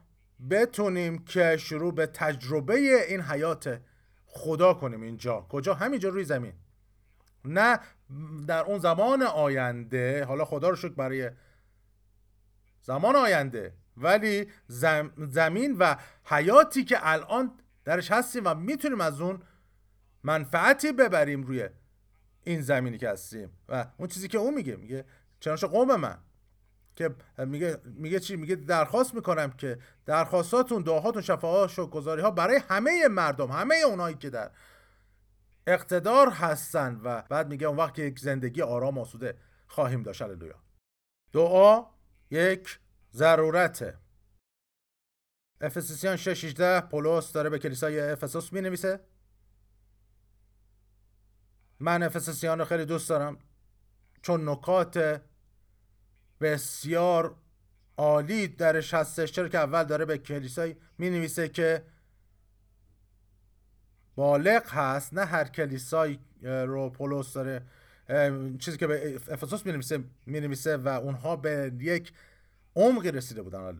بتونیم 0.49 1.25
که 1.25 1.57
شروع 1.57 1.93
به 1.93 2.05
تجربه 2.05 2.75
این 3.09 3.21
حیات 3.21 3.81
خدا 4.25 4.73
کنیم 4.73 5.01
اینجا. 5.01 5.45
کجا؟ 5.49 5.73
همینجا 5.73 6.09
روی 6.09 6.23
زمین. 6.23 6.53
نه 7.45 7.79
در 8.47 8.63
اون 8.63 8.79
زمان 8.79 9.21
آینده 9.21 10.25
حالا 10.25 10.45
خدا 10.45 10.69
رو 10.69 10.75
شکر 10.75 10.93
برای 10.93 11.31
زمان 12.81 13.15
آینده 13.15 13.73
ولی 13.97 14.47
زمین 15.17 15.77
و 15.79 15.95
حیاتی 16.23 16.83
که 16.83 16.97
الان 17.01 17.51
درش 17.85 18.11
هستیم 18.11 18.41
و 18.45 18.53
می‌تونیم 18.53 19.01
از 19.01 19.21
اون 19.21 19.41
منفعتی 20.23 20.91
ببریم 20.91 21.43
روی 21.43 21.69
این 22.43 22.61
زمینی 22.61 22.97
که 22.97 23.09
هستیم. 23.09 23.49
و 23.69 23.85
اون 23.97 24.07
چیزی 24.07 24.27
که 24.27 24.37
اون 24.37 24.53
میگه 24.53 24.75
میگه 24.75 25.05
چنانچه 25.43 25.67
قوم 25.67 25.95
من 25.95 26.17
که 26.95 27.15
میگه 27.37 27.77
میگه 27.83 28.19
چی؟ 28.19 28.35
میگه 28.35 28.55
درخواست 28.55 29.13
می‌کنم 29.13 29.51
که 29.51 29.79
درخواستاتون 30.05 30.81
دعاهاتون 30.81 31.21
شفاعات 31.21 31.79
و 31.79 31.87
گذاری 31.87 32.21
ها 32.21 32.31
برای 32.31 32.61
همه 32.69 33.07
مردم 33.07 33.51
همه 33.51 33.75
اونایی 33.75 34.15
که 34.15 34.29
در 34.29 34.51
اقتدار 35.67 36.29
هستن. 36.29 37.01
و 37.03 37.21
بعد 37.21 37.47
میگه 37.47 37.67
اون 37.67 37.77
وقت 37.77 37.93
که 37.93 38.01
یک 38.01 38.19
زندگی 38.19 38.61
آرام 38.61 38.97
آسوده 38.97 39.37
خواهیم 39.67 40.03
داشت. 40.03 40.21
هللویا. 40.21 40.63
دعا 41.33 41.85
یک 42.31 42.79
ضرورته. 43.13 43.97
افسوسیان 45.61 46.15
6 46.15 46.61
پولس 46.91 47.31
داره 47.31 47.49
به 47.49 47.59
کلیسای 47.59 47.99
افسوس 47.99 48.53
می 48.53 48.61
نویسه 48.61 48.99
من 51.79 52.03
افسوسیان 52.03 52.59
رو 52.59 52.65
خیلی 52.65 52.85
دوست 52.85 53.09
دارم. 53.09 53.39
چون 54.21 54.49
نکات 54.49 55.21
بسیار 56.43 57.35
عالی 57.97 58.55
هستش 58.91 59.31
چرا 59.31 59.47
که 59.47 59.57
اول 59.57 59.83
داره 59.83 60.05
به 60.05 60.17
کلیسای 60.17 60.75
می 60.97 61.09
نویسه 61.09 61.49
که 61.49 61.83
بالغ 64.15 64.63
هست 64.69 65.13
نه 65.13 65.25
هر 65.25 65.43
کلیسای 65.43 66.19
رو 66.41 66.89
پولس 66.89 67.33
داره. 67.33 67.65
چیزی 68.59 68.77
که 68.77 68.87
به 68.87 69.21
افسوس 69.31 69.65
می 70.25 70.39
نویسه 70.39 70.77
و 70.77 70.87
اونها 70.87 71.35
به 71.35 71.71
یک 71.79 72.13
عمقی 72.75 73.11
رسیده 73.11 73.41
بودن 73.41 73.77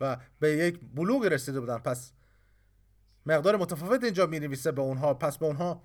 و 0.00 0.16
به 0.40 0.50
یک 0.50 0.80
بلوغی 0.94 1.28
رسیده 1.28 1.60
بودن. 1.60 1.78
پس 1.78 2.12
مقدار 3.26 3.56
متفاوت 3.56 4.04
اینجا 4.04 4.26
می 4.26 4.40
نویسه 4.40 4.72
به 4.72 4.82
اونها. 4.82 5.14
پس 5.14 5.38
به 5.38 5.46
اونها 5.46 5.82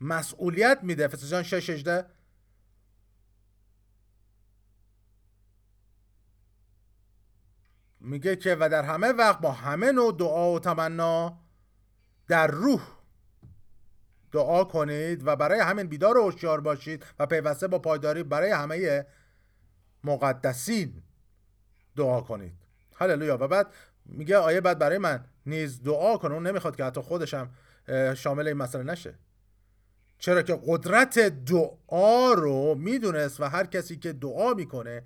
مسئولیت 0.00 0.78
میده. 0.82 1.04
افسوسیان 1.04 1.42
6 1.42 1.70
18 1.70 2.06
میگه 8.08 8.36
که 8.36 8.56
و 8.60 8.68
در 8.68 8.82
همه 8.82 9.12
وقت 9.12 9.40
با 9.40 9.52
همه 9.52 9.92
نوع 9.92 10.16
دعا 10.18 10.52
و 10.52 10.60
تمنا 10.60 11.38
در 12.28 12.46
روح 12.46 12.80
دعا 14.32 14.64
کنید 14.64 15.26
و 15.26 15.36
برای 15.36 15.60
همین 15.60 15.86
بیدار 15.86 16.18
و 16.18 16.22
هوشیار 16.22 16.60
باشید 16.60 17.04
و 17.18 17.26
پیوسته 17.26 17.68
با 17.68 17.78
پایداری 17.78 18.22
برای 18.22 18.50
همه 18.50 19.06
مقدسین 20.04 21.02
دعا 21.96 22.20
کنید. 22.20 22.54
هللویا. 22.94 23.38
و 23.40 23.48
بعد 23.48 23.66
میگه 24.06 24.36
آیه 24.36 24.60
بعد 24.60 24.78
برای 24.78 24.98
من 24.98 25.24
نیز 25.46 25.82
دعا 25.82 26.16
کنه 26.16 26.34
اون 26.34 26.46
نمی‌خواد 26.46 26.76
که 26.76 26.84
حتی 26.84 27.00
خودشم 27.00 27.50
شامل 28.14 28.46
این 28.48 28.56
مسئله 28.56 28.82
نشه. 28.82 29.14
چرا 30.18 30.42
که 30.42 30.60
قدرت 30.66 31.18
دعا 31.18 32.32
رو 32.32 32.74
می‌دونست 32.74 33.40
و 33.40 33.44
هر 33.44 33.66
کسی 33.66 33.96
که 33.96 34.12
دعا 34.12 34.54
می‌کنه 34.54 35.02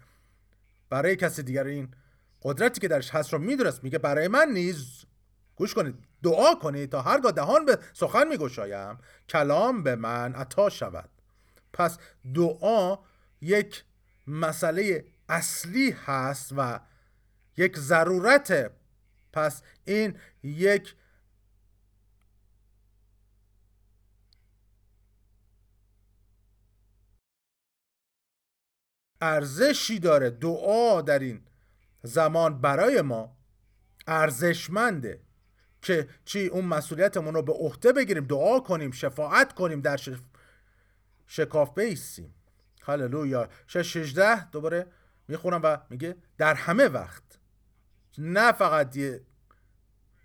برای 0.90 1.16
کسی 1.16 1.42
دیگر 1.42 1.64
این 1.64 1.94
قدرتی 2.42 2.80
که 2.80 2.88
درش 2.88 3.10
هست 3.10 3.32
رو 3.32 3.38
می‌دونست 3.38 3.84
میگه 3.84 3.98
برای 3.98 4.28
من 4.28 4.48
نیز 4.48 5.04
گوش 5.56 5.74
کنید 5.74 5.94
دعا 6.22 6.54
کنید 6.54 6.90
تا 6.90 7.02
هرگاه 7.02 7.32
دهان 7.32 7.64
به 7.64 7.78
سخن 7.92 8.28
میگشایم 8.28 8.98
کلام 9.28 9.82
به 9.82 9.96
من 9.96 10.34
عطا 10.34 10.70
شود. 10.70 11.10
پس 11.72 11.98
دعا 12.34 12.98
یک 13.40 13.84
مسئله 14.26 15.04
اصلی 15.28 15.90
هست 15.90 16.52
و 16.56 16.80
یک 17.56 17.78
ضرورت 17.78 18.72
پس 19.32 19.62
این 19.84 20.18
یک 20.42 20.94
ارزشی 29.20 29.98
داره. 29.98 30.30
دعا 30.30 31.00
در 31.00 31.18
این 31.18 31.42
زمان 32.02 32.60
برای 32.60 33.02
ما 33.02 33.36
ارزشمنده 34.06 35.20
که 35.82 36.08
چی 36.24 36.46
اون 36.46 36.64
مسئولیتمون 36.64 37.34
رو 37.34 37.42
به 37.42 37.52
عهده 37.52 37.92
بگیریم 37.92 38.24
دعا 38.24 38.60
کنیم 38.60 38.90
شفاعت 38.90 39.52
کنیم 39.52 39.80
در 39.80 40.00
شکاف 41.26 41.74
بیستیم. 41.78 42.34
هللویا. 42.82 43.48
16 43.66 44.50
دوباره 44.50 44.86
می‌خونم 45.28 45.60
و 45.64 45.78
میگه 45.90 46.16
در 46.38 46.54
همه 46.54 46.88
وقت. 46.88 47.22
نه 48.18 48.52
فقط 48.52 48.96
یه 48.96 49.20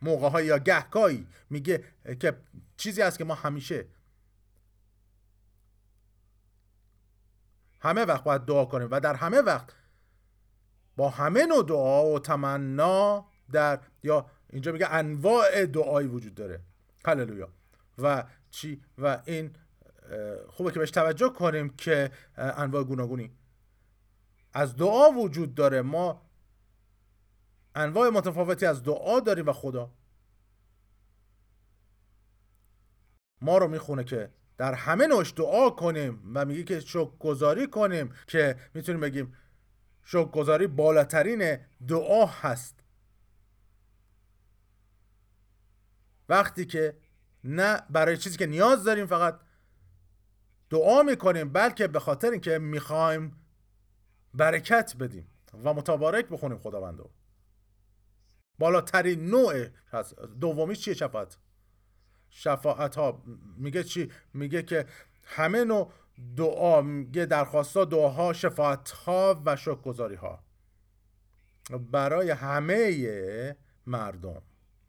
موقع 0.01 0.29
های 0.29 0.45
یا 0.45 0.57
گهگاهی. 0.57 1.27
میگه 1.49 1.83
که 2.19 2.37
چیزی 2.77 3.01
هست 3.01 3.17
که 3.17 3.23
ما 3.23 3.35
همیشه 3.35 3.85
همه 7.81 8.05
وقت 8.05 8.23
باید 8.23 8.41
دعا 8.41 8.65
کنیم 8.65 8.87
و 8.91 8.99
در 8.99 9.13
همه 9.13 9.41
وقت 9.41 9.73
با 10.97 11.09
همه 11.09 11.45
نوع 11.45 11.63
دعا 11.63 12.05
و 12.13 12.19
تمنا 12.19 13.25
در 13.51 13.79
یا 14.03 14.25
اینجا 14.49 14.71
میگه 14.71 14.87
انواع 14.89 15.65
دعایی 15.65 16.07
وجود 16.07 16.35
داره. 16.35 16.61
هللویا. 17.05 17.49
و 17.97 18.23
چی؟ 18.51 18.81
و 18.97 19.21
این 19.25 19.55
خوبه 20.49 20.71
که 20.71 20.79
بهش 20.79 20.91
توجه 20.91 21.29
کنیم 21.29 21.69
که 21.69 22.11
انواع 22.37 22.83
گوناگونی. 22.83 23.31
از 24.53 24.75
دعا 24.75 25.09
وجود 25.09 25.55
داره. 25.55 25.81
ما 25.81 26.21
انواع 27.75 28.09
متفاوتی 28.09 28.65
از 28.65 28.83
دعا 28.83 29.19
داریم 29.19 29.47
و 29.47 29.53
خدا. 29.53 29.91
ما 33.41 33.57
رو 33.57 33.67
می‌خونه 33.67 34.03
که 34.03 34.29
در 34.57 34.73
همه 34.73 35.07
نوش 35.07 35.33
دعا 35.35 35.69
کنیم 35.69 36.31
و 36.35 36.45
میگه 36.45 36.63
که 36.63 36.79
شکر 36.79 37.11
گذاری 37.19 37.67
کنیم 37.67 38.13
که 38.27 38.55
می‌تونیم 38.73 39.01
بگیم 39.01 39.35
شکر 40.09 40.25
گذاری 40.25 40.67
بالاترین 40.67 41.57
دعا 41.87 42.25
هست. 42.25 42.83
وقتی 46.29 46.65
که 46.65 46.97
نه 47.43 47.81
برای 47.89 48.17
چیزی 48.17 48.37
که 48.37 48.45
نیاز 48.45 48.83
داریم 48.83 49.05
فقط 49.05 49.39
دعا 50.69 51.03
می‌کنیم 51.03 51.49
بلکه 51.53 51.87
به 51.87 51.99
خاطر 51.99 52.31
اینکه 52.31 52.57
می‌خوایم 52.59 53.45
برکت 54.33 54.95
بدیم 54.99 55.27
و 55.63 55.73
متبارک 55.73 56.25
بخونیم 56.25 56.57
خداوندو. 56.57 57.11
بالاترین 58.59 59.25
نوع 59.25 59.67
هست 59.91 60.15
دومی 60.19 60.75
چیه 60.75 60.93
شفاعت؟ 60.93 61.37
شفاعت 62.29 62.95
ها 62.95 63.23
میگه 63.57 63.83
چی؟ 63.83 64.11
میگه 64.33 64.63
که 64.63 64.85
همه 65.23 65.63
نوع 65.63 65.93
دعا 66.37 66.81
میگه 66.81 67.25
درخواست 67.25 67.77
ها 67.77 67.85
دعاها 67.85 68.33
شفاعت 68.33 68.91
ها 68.91 69.41
و 69.45 69.55
شکرگزاری 69.55 70.15
ها 70.15 70.43
برای 71.91 72.29
همه 72.29 73.55
مردم 73.85 74.41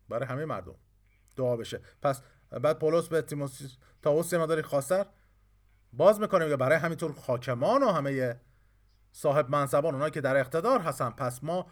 برای 0.09 0.27
همه 0.29 0.45
مردم 0.45 0.75
دعا 1.37 1.57
بشه. 1.57 1.81
پس 2.03 2.23
بعد 2.51 2.79
پولس 2.79 3.09
به 3.09 3.23
تیموسی 3.23 3.69
تاوس 4.03 4.35
مداری 4.35 4.63
خاصر 4.63 5.07
باز 5.93 6.21
می‌کنیم 6.21 6.49
که 6.49 6.57
برای 6.57 6.79
همینطور 6.79 7.13
حاکمان 7.27 7.83
و 7.83 7.93
همه 7.93 8.41
صاحب 9.13 9.51
منصبان 9.51 9.95
اونایی 9.95 10.11
که 10.11 10.21
در 10.21 10.37
اقتدار 10.37 10.81
هستن. 10.81 11.11
پس 11.11 11.45
ما 11.45 11.67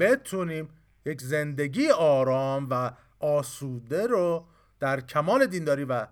بتونیم 0.00 0.68
یک 1.04 1.20
زندگی 1.20 1.90
آرام 1.90 2.66
و 2.70 2.92
آسوده 3.20 4.06
رو 4.06 4.46
در 4.80 5.00
کمال 5.00 5.46
دینداری 5.46 5.84
و 5.84 6.06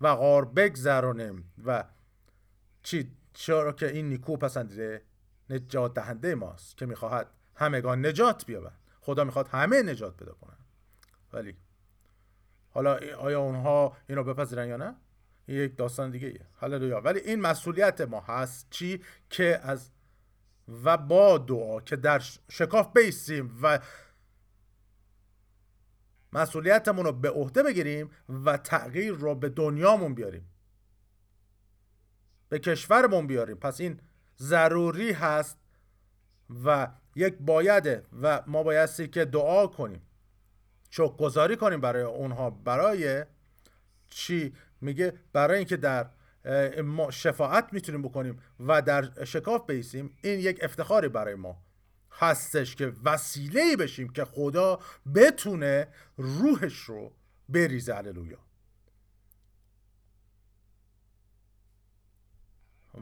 وقار 0.00 0.44
بگذرانیم 0.44 1.52
و 1.64 1.84
چی 2.82 3.16
چرا 3.32 3.72
که 3.72 3.88
این 3.88 4.08
نیکو 4.08 4.36
پسندیده 4.36 5.02
نجات 5.50 5.94
دهنده 5.94 6.34
ماست 6.34 6.76
که 6.76 6.86
می‌خواهد 6.86 7.30
همگان 7.54 8.06
نجات 8.06 8.46
بیابند 8.46 8.78
خدا 9.00 9.24
می‌خواد 9.24 9.48
همه 9.48 9.82
نجات 9.82 10.16
پیدا 10.16 10.32
کنن. 10.32 10.56
ولی 11.32 11.56
حالا 12.70 12.98
آیا 13.18 13.40
اونها 13.40 13.96
اینو 14.08 14.24
بپذیرن 14.24 14.68
یا 14.68 14.76
نه؟ 14.76 14.94
یک 15.48 15.76
داستان 15.76 16.10
دیگه 16.10 16.28
ایه. 16.28 16.46
هللویا 16.60 17.00
ولی 17.00 17.20
این 17.20 17.40
مسئولیت 17.40 18.00
ما 18.00 18.20
هست 18.20 18.66
چی؟ 18.70 19.02
که 19.30 19.60
از 19.62 19.90
و 20.84 20.96
با 20.96 21.38
دعا 21.38 21.80
که 21.80 21.96
در 21.96 22.22
شکاف 22.50 22.92
بیستیم 22.92 23.58
و 23.62 23.78
مسئولیتمون 26.32 27.04
رو 27.04 27.12
به 27.12 27.30
عهده 27.30 27.62
بگیریم 27.62 28.10
و 28.28 28.56
تغییر 28.56 29.12
رو 29.12 29.34
به 29.34 29.48
دنیامون 29.48 30.14
بیاریم. 30.14 30.50
به 32.48 32.58
کشورمون 32.58 33.26
بیاریم. 33.26 33.56
پس 33.56 33.80
این 33.80 34.00
ضروری 34.38 35.12
هست 35.12 35.58
و 36.64 36.88
یک 37.16 37.36
بایده 37.40 38.02
و 38.22 38.42
ما 38.46 38.62
بایستی 38.62 39.08
که 39.08 39.24
دعا 39.24 39.66
کنیم. 39.66 40.02
چک 40.90 41.16
گذاری 41.16 41.56
کنیم 41.56 41.80
برای 41.80 42.02
اونها. 42.02 42.50
برای 42.50 43.24
چی؟ 44.10 44.54
میگه 44.80 45.12
برای 45.32 45.58
اینکه 45.58 45.76
در 45.76 46.10
ما 46.84 47.10
شفاعت 47.10 47.72
می‌تونیم 47.72 48.02
بکنیم 48.02 48.42
و 48.60 48.82
در 48.82 49.24
شکاف 49.24 49.66
بیسیم. 49.66 50.16
این 50.22 50.40
یک 50.40 50.58
افتخاری 50.62 51.08
برای 51.08 51.34
ما. 51.34 51.62
هستش 52.10 52.76
که 52.76 52.92
وسیله 53.04 53.76
بشیم 53.76 54.08
که 54.08 54.24
خدا 54.24 54.80
بتونه 55.14 55.88
روحش 56.16 56.78
رو 56.78 57.12
بریزه. 57.48 57.94
هللویا. 57.94 58.38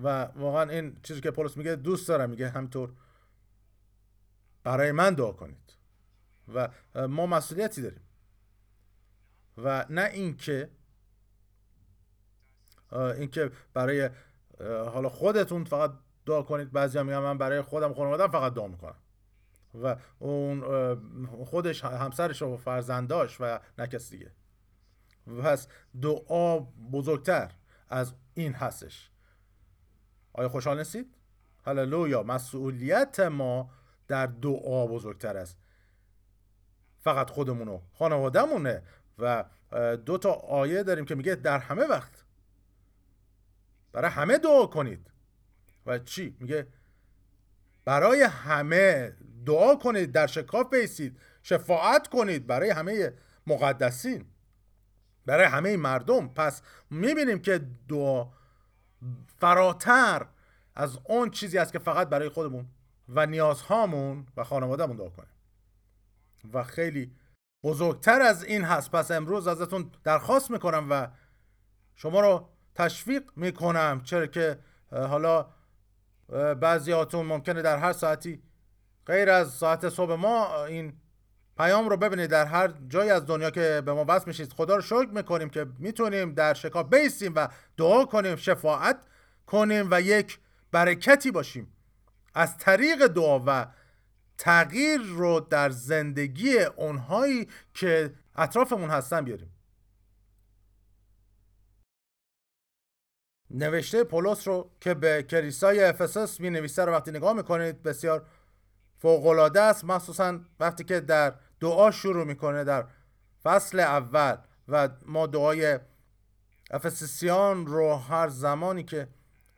و 0.03 0.25
واقعا 0.25 0.71
این 0.71 0.97
چیزی 1.03 1.21
که 1.21 1.31
پولس 1.31 1.57
میگه 1.57 1.77
دوست 1.77 2.09
دارم 2.09 2.31
میگه 2.31 2.49
همطور 2.49 2.93
برای 4.65 4.93
من 4.93 5.15
دعا 5.15 5.33
کنید. 5.33 5.73
و 6.55 6.69
ما 7.09 7.27
مسئولیتی 7.27 7.83
داریم. 7.83 8.03
و 9.59 9.87
نه 9.91 10.05
اینکه 10.05 10.71
اینکه 12.93 13.53
برای 13.75 14.11
حالا 14.61 15.09
خودتون 15.09 15.65
فقط 15.65 15.93
دعا 16.27 16.43
کنید. 16.43 16.73
بعضی 16.73 17.03
میگن 17.03 17.19
من 17.19 17.39
برای 17.39 17.63
خودم 17.63 17.95
خانوادم 17.95 18.29
فقط 18.29 18.55
دعا 18.55 18.67
می‌کنم. 18.67 18.97
و 19.83 19.97
اون 20.19 21.27
خودش 21.45 21.85
همسرش 21.85 22.43
و 22.43 22.57
فرزنداش 22.57 23.37
و 23.41 23.59
نه 23.79 23.87
کسی 23.87 24.19
دیگه. 24.19 24.31
پس 25.43 25.69
دعا 26.03 26.59
بزرگتر 26.93 27.53
از 27.89 28.15
این 28.35 28.53
هستش. 28.53 29.11
آیا 30.33 30.49
خوشحال 30.49 30.79
نیستید؟ 30.79 31.15
هللویا. 31.67 32.23
مسئولیت 32.23 33.21
ما 33.21 33.71
در 34.09 34.27
دعا 34.27 34.87
بزرگتر 34.87 35.37
است. 35.37 35.59
فقط 36.99 37.31
خودمونو 37.31 37.81
خانوادهمونه 37.93 38.83
و 39.19 39.45
دو 40.07 40.19
تا 40.19 40.33
آیه 40.33 40.83
داریم 40.83 41.05
که 41.05 41.15
میگه 41.15 41.35
در 41.35 41.59
همه 41.59 41.85
وقت. 41.85 42.25
برای 43.93 44.11
همه 44.11 44.39
دعا 44.39 44.67
کنید. 44.67 45.11
و 45.87 45.99
چی؟ 45.99 46.37
میگه 46.41 46.67
برای 47.85 48.23
همه 48.23 49.17
دعا 49.47 49.77
کنید 49.77 50.13
در 50.13 50.27
شکاف 50.27 50.71
بیسید 50.71 51.21
شفاعت 51.43 52.09
کنید 52.09 52.47
برای 52.47 52.71
همه 52.71 53.13
مقدسین 53.47 54.25
برای 55.27 55.47
همه 55.47 55.77
مردم. 55.77 56.29
پس 56.29 56.63
می‌بینیم 56.91 57.39
که 57.39 57.67
دعا 57.89 58.27
فراتر 59.39 60.27
از 60.75 60.99
اون 61.05 61.31
چیزی 61.31 61.59
است 61.59 61.73
که 61.73 61.79
فقط 61.79 62.09
برای 62.09 62.29
خودمون 62.29 62.67
و 63.09 63.27
نیازهامون 63.27 64.27
و 64.37 64.45
خانوادهمون 64.45 64.97
دعا 64.97 65.09
کنیم. 65.09 65.31
و 66.53 66.63
خیلی 66.63 67.13
بزرگتر 67.65 68.21
از 68.21 68.45
این 68.45 68.65
هست. 68.65 68.91
پس 68.91 69.11
امروز 69.11 69.47
ازتون 69.47 69.91
درخواست 70.05 70.51
می‌کنم 70.51 70.87
و 70.91 71.09
شما 71.95 72.21
رو 72.21 72.49
تشویق 72.75 73.23
می‌کنم. 73.37 74.01
چرا 74.05 74.27
که 74.27 74.59
حالا 74.91 75.56
بعضیاتون 76.61 77.27
ممکنه 77.27 77.63
در 77.63 77.79
هر 77.79 77.93
ساعتی 77.93 78.43
غیر 79.07 79.31
از 79.31 79.51
ساعت 79.51 79.89
صبح 79.89 80.15
ما 80.15 80.65
این 80.65 80.93
پیام 81.57 81.89
رو 81.89 81.97
ببینید 81.97 82.31
در 82.31 82.45
هر 82.45 82.73
جایی 82.89 83.11
از 83.11 83.27
دنیا 83.27 83.51
که 83.51 83.83
به 83.87 83.93
ما 83.93 84.05
وصل 84.09 84.25
میشید. 84.27 84.53
خدا 84.53 84.77
رو 84.77 84.83
شکر 84.83 85.09
می‌کنیم 85.13 85.49
که 85.49 85.67
می‌تونیم 85.79 86.35
در 86.35 86.55
شکا 86.55 86.83
بیستیم 86.83 87.33
و 87.37 87.49
دعا 87.77 88.05
کنیم 88.05 88.37
شفاعت 88.37 89.07
کنیم 89.47 89.89
و 89.91 90.01
یک 90.01 90.39
برکتی 90.73 91.31
باشیم. 91.31 91.73
از 92.35 92.59
طریق 92.59 93.07
دعا 93.07 93.43
و 93.47 93.67
تغییر 94.39 95.01
رو 95.01 95.41
در 95.41 95.71
زندگی 95.71 96.59
اونهایی 96.59 97.49
که 97.75 98.15
اطرافمون 98.37 98.91
هستن 98.91 99.25
بیاریم. 99.25 99.56
نوشته 103.51 104.05
پولس 104.05 104.49
رو 104.49 104.71
که 104.81 104.95
به 104.95 105.23
کلیسای 105.23 105.85
افسوس 105.85 106.41
می 106.41 106.51
نویسه 106.51 106.85
رو 106.85 106.93
وقتی 106.93 107.11
نگاه 107.11 107.33
می‌کنید 107.33 107.83
بسیار 107.83 108.27
فوقالعاده 108.99 109.61
است. 109.61 109.85
مخصوصا 109.85 110.41
وقتی 110.61 110.85
که 110.85 111.01
در 111.01 111.35
دعا 111.61 111.91
شروع 111.91 112.25
می‌کنه 112.25 112.65
در 112.65 112.85
فصل 113.43 113.81
اول 113.81 114.37
و 114.69 114.89
ما 115.07 115.27
دعای 115.27 115.79
افسسیان 116.71 117.67
رو 117.67 117.95
هر 117.95 118.29
زمانی 118.29 118.83
که 118.83 119.09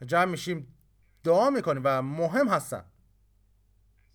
جمع 0.06 0.24
میشیم 0.24 0.74
دعا 1.24 1.50
می‌کنیم 1.50 1.82
و 1.84 2.02
مهم 2.02 2.48
هستن. 2.48 2.84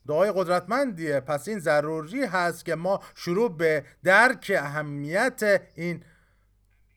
دعای 0.08 0.32
قدرتمندیه. 0.36 1.20
پس 1.20 1.48
این 1.48 1.60
ضروری 1.60 2.26
هست 2.26 2.66
که 2.66 2.76
ما 2.76 3.00
شروع 3.16 3.58
به 3.58 3.86
درک 4.04 4.52
اهمیت 4.56 5.62
این 5.76 6.04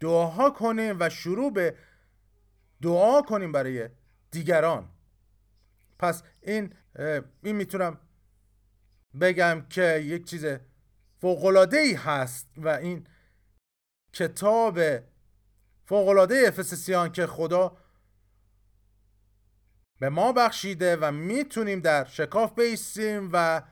دعاها 0.00 0.50
کنیم 0.50 0.96
و 1.00 1.08
شروع 1.08 1.52
به 1.52 1.74
دعا 2.82 3.22
کنیم 3.22 3.52
برای 3.52 3.88
دیگران. 4.30 4.88
پس 5.98 6.22
این 6.42 6.74
این 7.42 7.56
می‌تونم 7.56 7.98
بگم 9.20 9.66
که 9.70 9.82
یک 9.82 10.24
چیز 10.24 10.46
فوقلاده 11.20 11.76
ای 11.76 11.94
هست 11.94 12.48
و 12.56 12.68
این 12.68 13.06
کتاب 14.12 14.80
فوقلاده 15.84 16.44
افسسیان 16.46 17.12
که 17.12 17.26
خدا 17.26 17.76
به 19.98 20.08
ما 20.08 20.32
بخشیده 20.32 20.96
و 20.96 21.12
می‌تونیم 21.12 21.80
در 21.80 22.04
شکاف 22.04 22.58
بیستیم 22.58 23.30
و 23.32 23.62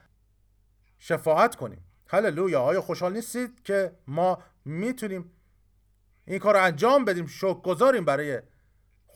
شفاعت 0.99 1.55
کنیم. 1.55 1.85
هللویا. 2.07 2.61
آیا 2.61 2.81
خوشحال 2.81 3.13
نیستید 3.13 3.63
که 3.63 3.97
ما 4.07 4.43
می‌تونیم 4.65 5.31
این 6.25 6.39
کار 6.39 6.53
رو 6.53 6.63
انجام 6.63 7.05
بدیم؟ 7.05 7.27
شکر 7.27 7.61
گذاریم 7.61 8.05
برای 8.05 8.41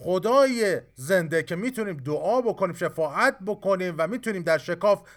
خدای 0.02 0.82
زنده 0.96 1.44
که 1.44 1.56
می‌تونیم 1.56 1.98
دعا 1.98 2.42
بکنیم 2.42 2.76
شفاعت 2.76 3.38
بکنیم 3.46 3.96
و 3.98 4.08
می‌تونیم 4.08 4.44
در 4.44 4.58
شکاف 4.58 5.10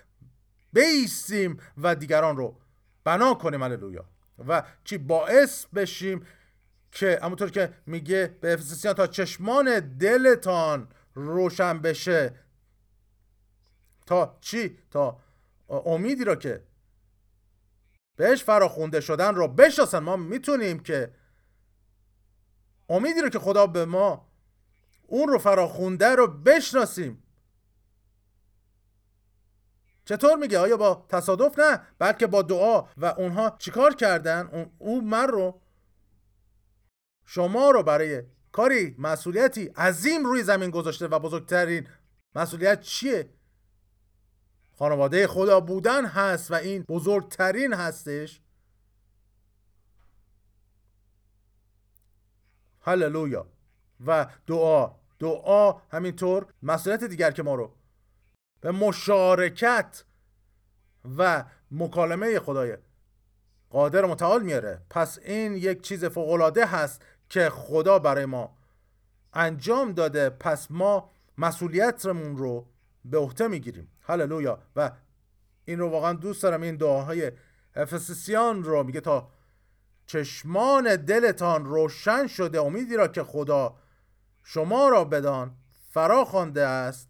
بیستیم 0.72 1.56
و 1.82 1.94
دیگران 1.94 2.36
رو 2.36 2.60
بنا 3.04 3.34
کنیم. 3.34 3.62
هللویا. 3.62 4.04
و 4.48 4.62
چی 4.84 4.98
باعث 4.98 5.66
بشیم 5.66 6.26
که 6.92 7.18
همونطور 7.22 7.50
که 7.50 7.72
میگه 7.86 8.36
به 8.40 8.52
افسسیان 8.52 8.94
تا 8.94 9.06
چشمان 9.06 9.80
دلتان 9.80 10.88
روشن 11.14 11.78
بشه. 11.78 12.34
تا 14.06 14.38
چی؟ 14.40 14.78
تا 14.90 15.20
امیدی 15.68 16.24
را 16.24 16.36
که 16.36 16.62
بهش 18.16 18.44
فراخونده 18.44 19.00
شدن 19.00 19.34
رو 19.34 19.48
بشناسن. 19.48 19.98
ما 19.98 20.16
می‌تونیم 20.16 20.78
که 20.78 21.14
امیدی 22.88 23.20
رو 23.20 23.28
که 23.28 23.38
خدا 23.38 23.66
به 23.66 23.84
ما 23.84 24.31
اون 25.12 25.28
رو 25.28 25.38
فراخونده 25.38 26.08
رو 26.14 26.26
بشناسیم. 26.26 27.22
چطور 30.04 30.36
میگه؟ 30.36 30.58
آیا 30.58 30.76
با 30.76 31.06
تصادف؟ 31.08 31.58
نه 31.58 31.80
بلکه 31.98 32.26
با 32.26 32.42
دعا. 32.42 32.84
و 32.96 33.04
اونها 33.04 33.56
چیکار 33.58 33.94
کردن؟ 33.94 34.70
او 34.78 35.00
من 35.00 35.28
رو؟ 35.28 35.60
شما 37.24 37.70
رو 37.70 37.82
برای 37.82 38.22
کاری 38.52 38.96
مسئولیتی 38.98 39.66
عظیم 39.66 40.24
روی 40.24 40.42
زمین 40.42 40.70
گذاشته 40.70 41.06
و 41.06 41.18
بزرگترین 41.18 41.88
مسئولیت 42.34 42.80
چیه؟ 42.80 43.30
خانواده 44.78 45.26
خدا 45.26 45.60
بودن 45.60 46.06
هست 46.06 46.50
و 46.50 46.54
این 46.54 46.82
بزرگترین 46.82 47.72
هستش. 47.72 48.40
هللویا. 52.80 53.46
و 54.06 54.26
دعا. 54.46 55.01
دعا 55.22 55.72
همینطور 55.72 56.46
مسئولیت 56.62 57.04
دیگر 57.04 57.30
که 57.30 57.42
ما 57.42 57.54
رو 57.54 57.72
به 58.60 58.70
مشارکت 58.70 60.04
و 61.18 61.44
مکالمه 61.70 62.38
خدای 62.38 62.76
قادر 63.70 64.04
متعال 64.04 64.42
میاره. 64.42 64.80
پس 64.90 65.18
این 65.18 65.54
یک 65.54 65.82
چیز 65.82 66.04
فوقالعاده 66.04 66.66
هست 66.66 67.02
که 67.28 67.50
خدا 67.50 67.98
برای 67.98 68.24
ما 68.24 68.56
انجام 69.32 69.92
داده. 69.92 70.30
پس 70.30 70.70
ما 70.70 71.10
مسئولیتمون 71.38 72.36
رو 72.36 72.66
به 73.04 73.18
عهده 73.18 73.48
می‌گیریم. 73.48 73.88
هللویا. 74.00 74.58
و 74.76 74.90
این 75.64 75.78
رو 75.78 75.88
واقعا 75.88 76.12
دوست 76.12 76.42
دارم 76.42 76.62
این 76.62 76.76
دعاهای 76.76 77.32
افسسیان 77.74 78.64
رو 78.64 78.82
میگه 78.82 79.00
تا 79.00 79.30
چشمان 80.06 80.96
دلتان 80.96 81.64
روشن 81.64 82.26
شده 82.26 82.60
امیدی 82.60 82.96
را 82.96 83.08
که 83.08 83.22
خدا 83.22 83.81
شما 84.42 84.88
را 84.88 85.04
بدان 85.04 85.56
فرا 85.90 86.24
خوانده 86.24 86.62
است 86.66 87.08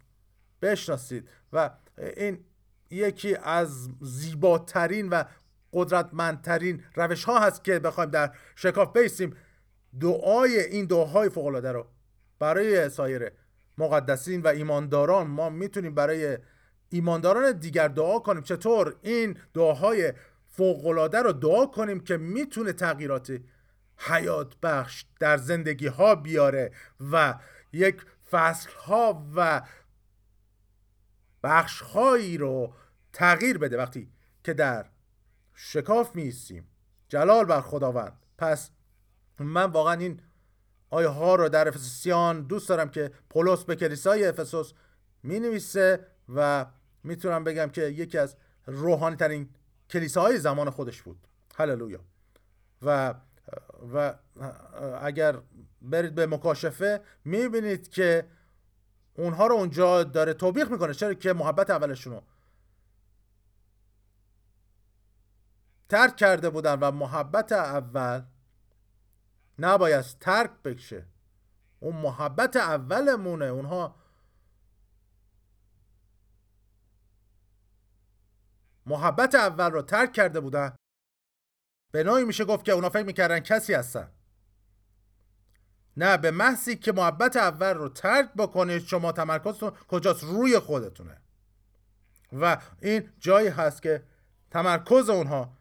بشناسید. 0.62 1.28
و 1.52 1.70
این 2.16 2.44
یکی 2.90 3.36
از 3.36 3.88
زیباترین 4.00 5.08
و 5.08 5.24
قدرتمندترین 5.72 6.84
روش 6.94 7.24
ها 7.24 7.40
هست 7.40 7.64
که 7.64 7.78
بخوایم 7.78 8.10
در 8.10 8.32
شکاف 8.56 8.92
بیستیم. 8.92 9.36
دعای 10.00 10.60
این 10.60 10.86
دعاهای 10.86 11.28
فوق 11.28 11.46
العاده 11.46 11.72
رو 11.72 11.86
برای 12.38 12.88
سایر 12.88 13.30
مقدسین 13.78 14.42
و 14.42 14.48
ایمانداران 14.48 15.26
ما 15.26 15.50
می‌تونیم 15.50 15.94
برای 15.94 16.38
ایمانداران 16.88 17.52
دیگر 17.52 17.88
دعا 17.88 18.18
کنیم. 18.18 18.42
چطور؟ 18.42 18.96
این 19.02 19.38
دعاهای 19.54 20.12
فوقالعاده 20.46 21.22
رو 21.22 21.32
دعا 21.32 21.66
کنیم 21.66 22.00
که 22.00 22.16
می‌تونه 22.16 22.72
تغییرات 22.72 23.38
حیات 24.06 24.56
بخش 24.62 25.04
در 25.20 25.36
زندگی 25.36 25.86
ها 25.86 26.14
بیاره 26.14 26.72
و 27.12 27.38
یک 27.72 28.02
فصل 28.30 28.70
ها 28.70 29.26
و 29.36 29.62
بخش 31.42 31.80
هایی 31.80 32.38
رو 32.38 32.74
تغییر 33.12 33.58
بده 33.58 33.76
وقتی 33.76 34.12
که 34.44 34.54
در 34.54 34.86
شکاف 35.54 36.16
میستیم 36.16 36.68
جلال 37.08 37.44
بر 37.44 37.60
خداوند. 37.60 38.26
پس 38.38 38.70
من 39.38 39.70
واقعا 39.70 39.92
این 39.94 40.20
آیه 40.90 41.08
ها 41.08 41.34
رو 41.34 41.48
در 41.48 41.68
افسوسیان 41.68 42.42
دوست 42.42 42.68
دارم 42.68 42.90
که 42.90 43.12
پولس 43.30 43.64
به 43.64 43.76
کلیسای 43.76 44.26
افسوس 44.26 44.72
می 45.22 45.40
نویسه 45.40 46.06
و 46.34 46.66
می‌تونم 47.04 47.44
بگم 47.44 47.68
که 47.68 47.82
یکی 47.82 48.18
از 48.18 48.36
روحانی 48.66 49.16
ترین 49.16 49.48
کلیساهای 49.90 50.38
زمان 50.38 50.70
خودش 50.70 51.02
بود. 51.02 51.26
هللویا. 51.56 52.00
و 52.82 53.14
و 53.94 54.14
اگر 55.00 55.42
برید 55.82 56.14
به 56.14 56.26
مکاشفه 56.26 57.00
می‌بینید 57.24 57.88
که 57.88 58.28
اونها 59.14 59.46
رو 59.46 59.54
اونجا 59.54 60.04
داره 60.04 60.34
توبیخ 60.34 60.70
می‌کنه. 60.70 60.94
چرا 60.94 61.14
که 61.14 61.32
محبت 61.32 61.70
اولشون 61.70 62.22
ترک 65.88 66.16
کرده 66.16 66.50
بودن 66.50 66.74
و 66.74 66.90
محبت 66.90 67.52
اول 67.52 68.22
نباید 69.58 70.04
ترک 70.04 70.50
بکشه. 70.64 71.06
اون 71.80 71.96
محبت 71.96 72.56
اولمونه. 72.56 73.44
اونها 73.44 73.94
محبت 78.86 79.34
اول 79.34 79.70
رو 79.70 79.82
ترک 79.82 80.12
کرده 80.12 80.40
بودن. 80.40 80.76
به 81.92 82.04
نوعی 82.04 82.24
میشه 82.24 82.44
گفت 82.44 82.64
که 82.64 82.72
اونا 82.72 82.90
فکر 82.90 83.02
می‌کردن 83.02 83.40
کسی 83.40 83.74
هستن. 83.74 84.08
نه 85.96 86.16
به 86.16 86.30
محضی 86.30 86.76
که 86.76 86.92
محبت 86.92 87.36
اول 87.36 87.74
رو 87.74 87.88
ترک 87.88 88.32
بکنید 88.34 88.86
شما 88.86 89.12
تمرکزتون 89.12 89.70
کجاست؟ 89.88 90.24
روی 90.24 90.58
خودتونه. 90.58 91.16
و 92.32 92.58
این 92.80 93.08
جایی 93.18 93.48
هست 93.48 93.82
که 93.82 94.02
تمرکز 94.50 95.08
اونها 95.08 95.58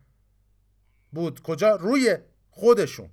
بود. 1.12 1.42
کجا؟ 1.42 1.76
روی 1.76 2.18
خودشون. 2.50 3.10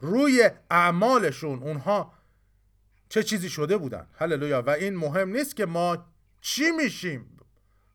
روی 0.00 0.50
اعمالشون. 0.70 1.62
اونها 1.62 2.12
چه 3.08 3.22
چیزی 3.22 3.48
شده 3.48 3.76
بودن؟ 3.76 4.06
هللویا. 4.12 4.62
و 4.62 4.70
این 4.70 4.96
مهم 4.96 5.28
نیست 5.28 5.56
که 5.56 5.66
ما 5.66 6.06
چی 6.40 6.70
میشیم 6.70 7.38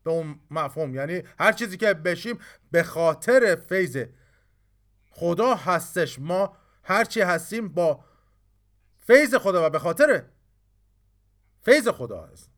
به 0.04 0.10
اون 0.10 0.40
مفهوم. 0.50 0.94
یعنی 0.94 1.22
هر 1.38 1.52
چیزی 1.52 1.76
که 1.76 1.94
بشیم 1.94 2.38
به 2.70 2.82
خاطر 2.82 3.56
فیض 3.68 4.04
خدا 5.12 5.54
هستش. 5.54 6.18
ما 6.18 6.56
هر 6.82 7.04
چی 7.04 7.20
هستیم 7.20 7.68
با 7.68 8.04
فیض 9.06 9.34
خدا 9.34 9.66
و 9.66 9.70
به 9.70 9.78
خاطر 9.78 10.22
فیض 11.62 11.88
خدا 11.88 12.26
هست. 12.26 12.52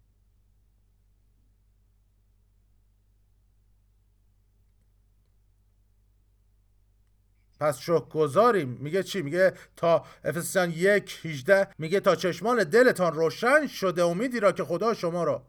پس 7.60 7.78
شکر 7.78 8.08
گذاریم 8.08 8.68
میگه 8.68 9.02
چی؟ 9.02 9.22
میگه 9.22 9.52
تا 9.76 10.04
افسیان 10.24 10.70
یک 10.70 11.18
هیجده 11.22 11.68
میگه 11.78 12.00
تا 12.00 12.16
چشمان 12.16 12.64
دلتان 12.64 13.12
روشن 13.12 13.66
شده 13.66 14.04
امیدی 14.04 14.40
را 14.40 14.52
که 14.52 14.64
خدا 14.64 14.94
شما 14.94 15.24
را 15.24 15.46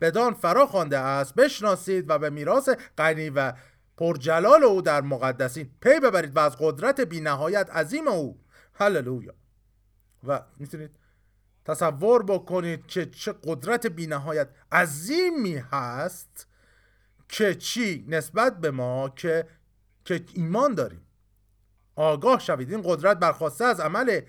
بدان 0.00 0.34
فرا 0.34 0.66
خوانده 0.66 0.98
است. 0.98 1.34
بشناسید 1.34 2.10
و 2.10 2.18
به 2.18 2.30
میراث 2.30 2.68
غنی 2.98 3.30
و 3.30 3.52
پرجلال 3.98 4.64
او 4.64 4.82
در 4.82 5.00
مقدسین. 5.00 5.70
پی 5.80 6.00
ببرید 6.00 6.36
و 6.36 6.38
از 6.38 6.56
قدرت 6.60 7.00
بینهایت 7.00 7.70
عظیم 7.70 8.08
او. 8.08 8.40
هللویا. 8.74 9.34
و 10.26 10.42
می‌تونید 10.58 10.90
تصور 11.64 12.22
بکنید 12.22 12.86
که 12.86 13.06
چه 13.06 13.34
قدرت 13.44 13.86
بینهایت 13.86 14.48
عظیمی 14.72 15.56
هست 15.56 16.46
که 17.28 17.54
چی 17.54 18.04
نسبت 18.08 18.60
به 18.60 18.70
ما 18.70 19.08
که 19.08 19.46
که 20.04 20.24
ایمان 20.34 20.74
داریم. 20.74 21.06
آگاه 21.96 22.40
شوید. 22.40 22.70
این 22.70 22.82
قدرت 22.84 23.18
برخواسته 23.18 23.64
از 23.64 23.80
عمل 23.80 24.20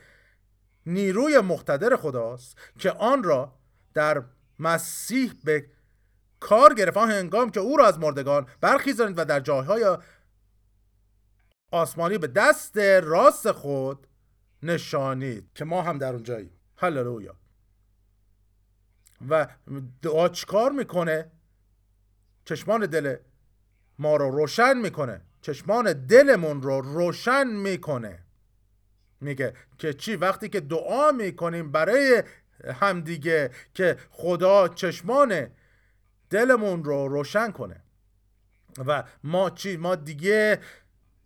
نیروی 0.86 1.39
مقتدر 1.39 1.95
خداست 1.95 2.58
که 2.79 2.91
آن 2.91 3.23
را 3.23 3.60
در 3.93 4.23
مسیح 4.60 5.34
به 5.43 5.65
کار 6.39 6.73
گرفت 6.73 6.97
هنگام 6.97 7.49
که 7.49 7.60
او 7.60 7.78
را 7.78 7.88
از 7.88 7.99
مردگان 7.99 8.47
برخیزانید 8.62 9.19
و 9.19 9.25
در 9.25 9.39
جایهای 9.39 9.97
آسمانی 11.71 12.17
به 12.17 12.28
دست 12.28 12.78
راست 12.78 13.52
خود 13.52 14.08
نشانید. 14.63 15.49
که 15.56 15.65
ما 15.65 15.82
هم 15.82 15.97
در 15.97 16.13
اونجاییم. 16.13 16.52
هللویا. 16.78 17.36
و 19.30 19.47
دعا 20.02 20.30
چیکار 20.30 20.71
می‌کنه؟ 20.71 21.32
چشمان 22.45 22.86
دل 22.86 23.15
ما 23.99 24.15
رو 24.15 24.32
روشن 24.32 24.78
می‌کنه. 24.78 25.21
چشمان 25.41 25.93
دلمون 25.93 26.62
رو 26.62 26.82
روشن 26.82 27.47
می‌کنه. 27.47 28.23
میگه 29.21 29.54
که 29.78 29.93
چی؟ 29.93 30.15
وقتی 30.15 30.49
که 30.49 30.60
دعا 30.60 31.12
می‌کنیم 31.12 31.71
برای 31.71 32.23
همدیگه 32.73 33.52
که 33.73 33.97
خدا 34.10 34.67
چشمان 34.67 35.47
دلمون 36.29 36.83
رو 36.83 37.07
روشن 37.07 37.51
کنه. 37.51 37.83
و 38.85 39.03
ما 39.23 39.49
چی؟ 39.49 39.77
ما 39.77 39.95
دیگه 39.95 40.59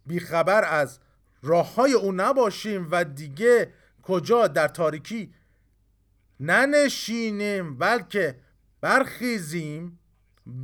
بیخبر 0.05 0.65
از 0.65 0.99
راه 1.43 1.75
های 1.75 1.93
او 1.93 2.11
نباشیم 2.11 2.87
و 2.91 3.03
دیگه 3.03 3.73
کجا 4.03 4.47
در 4.47 4.67
تاریکی 4.67 5.33
ننشینیم 6.39 7.77
بلکه 7.77 8.39
برخیزیم 8.81 9.99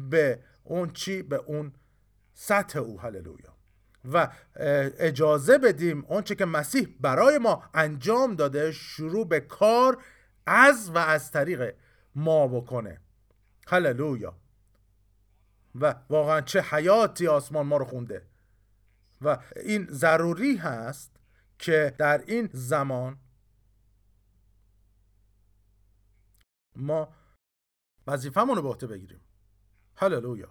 به 0.10 0.40
اون 0.64 0.90
چی؟ 0.90 1.22
به 1.22 1.36
اون 1.36 1.74
سطح 2.34 2.80
او. 2.80 3.02
هللویا. 3.02 3.60
و 4.14 4.30
اجازه 5.00 5.58
بدیم 5.58 6.06
اونچه 6.08 6.36
که 6.36 6.46
مسیح 6.46 6.88
برای 7.00 7.38
ما 7.38 7.64
انجام 7.74 8.36
داده 8.36 8.72
شروع 8.72 9.28
به 9.28 9.40
کار 9.40 10.04
از 10.46 10.90
و 10.90 10.98
از 10.98 11.32
طریق 11.32 11.76
ما 12.16 12.48
بکنه. 12.48 13.02
هللویا 13.70 14.36
و 15.76 15.96
واقعا 16.10 16.42
چه 16.42 16.62
حیاتی 16.62 17.28
آسمان 17.28 17.66
ما 17.66 17.78
رو 17.78 17.86
خونده. 17.86 18.28
و 19.22 19.38
این 19.56 19.88
ضروری 19.92 20.58
هست 20.58 21.12
که 21.60 21.96
در 21.98 22.24
این 22.28 22.50
زمان 22.54 23.20
ما 26.76 27.14
وظیفمون 28.08 28.56
رو 28.56 28.62
به 28.62 28.68
عهده 28.68 28.88
بگیریم. 28.88 29.22
هللویا 29.96 30.50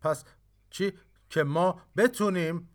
پس 0.00 0.24
چی؟ 0.70 0.92
که 1.30 1.42
ما 1.42 1.82
بتونیم 1.96 2.68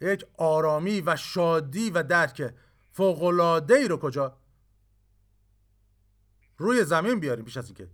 یک 0.00 0.26
آرامی 0.38 1.00
و 1.00 1.16
شادی 1.16 1.90
و 1.90 2.02
درک 2.02 2.54
فوقلاده 2.92 3.74
ای 3.74 3.88
رو 3.88 3.96
کجا؟ 3.96 4.38
روی 6.58 6.84
زمین 6.84 7.20
بیاریم 7.20 7.44
پیش 7.44 7.56
از 7.56 7.66
اینکه 7.66 7.90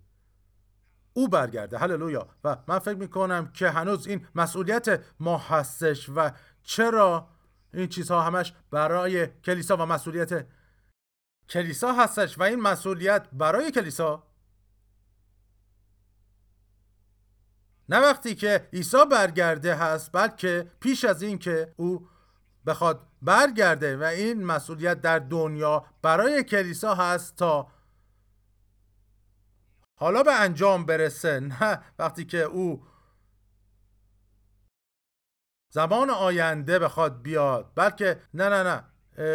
او 1.18 1.28
برگرده. 1.28 1.78
هللویا. 1.78 2.28
و 2.44 2.56
من 2.68 2.78
فکر 2.78 2.96
می‌کنم 2.96 3.50
که 3.52 3.70
هنوز 3.70 4.06
این 4.06 4.26
مسئولیت 4.34 5.00
ما 5.20 5.38
هستش 5.38 6.08
و 6.16 6.30
چرا 6.62 7.28
این 7.74 7.88
چیزها 7.88 8.22
همش 8.22 8.52
برای 8.70 9.26
کلیسا 9.26 9.76
و 9.76 9.80
مسئولیت 9.80 10.46
کلیسا 11.48 11.92
هستش 11.92 12.38
و 12.38 12.42
این 12.42 12.60
مسئولیت 12.60 13.26
برای 13.32 13.70
کلیسا؟ 13.70 14.22
نه 17.88 17.98
وقتی 17.98 18.34
که 18.34 18.68
عیسی 18.72 19.04
برگرده 19.10 19.74
هست 19.74 20.12
بلکه 20.12 20.70
پیش 20.80 21.04
از 21.04 21.22
این 21.22 21.38
که 21.38 21.74
او 21.76 22.08
بخواد 22.66 23.06
برگرده 23.22 23.96
و 23.96 24.02
این 24.02 24.44
مسئولیت 24.44 25.00
در 25.00 25.18
دنیا 25.18 25.84
برای 26.02 26.44
کلیسا 26.44 26.94
هست 26.94 27.36
تا 27.36 27.77
حالا 29.98 30.22
به 30.22 30.40
انجام 30.40 30.86
برسه 30.86 31.40
نه 31.40 31.82
وقتی 31.98 32.24
که 32.24 32.38
او 32.38 32.86
زمان 35.70 36.10
آینده 36.10 36.78
بخواد 36.78 37.22
بیاد 37.22 37.72
بلکه 37.74 38.20
نه 38.34 38.48
نه 38.48 38.62
نه 38.62 38.84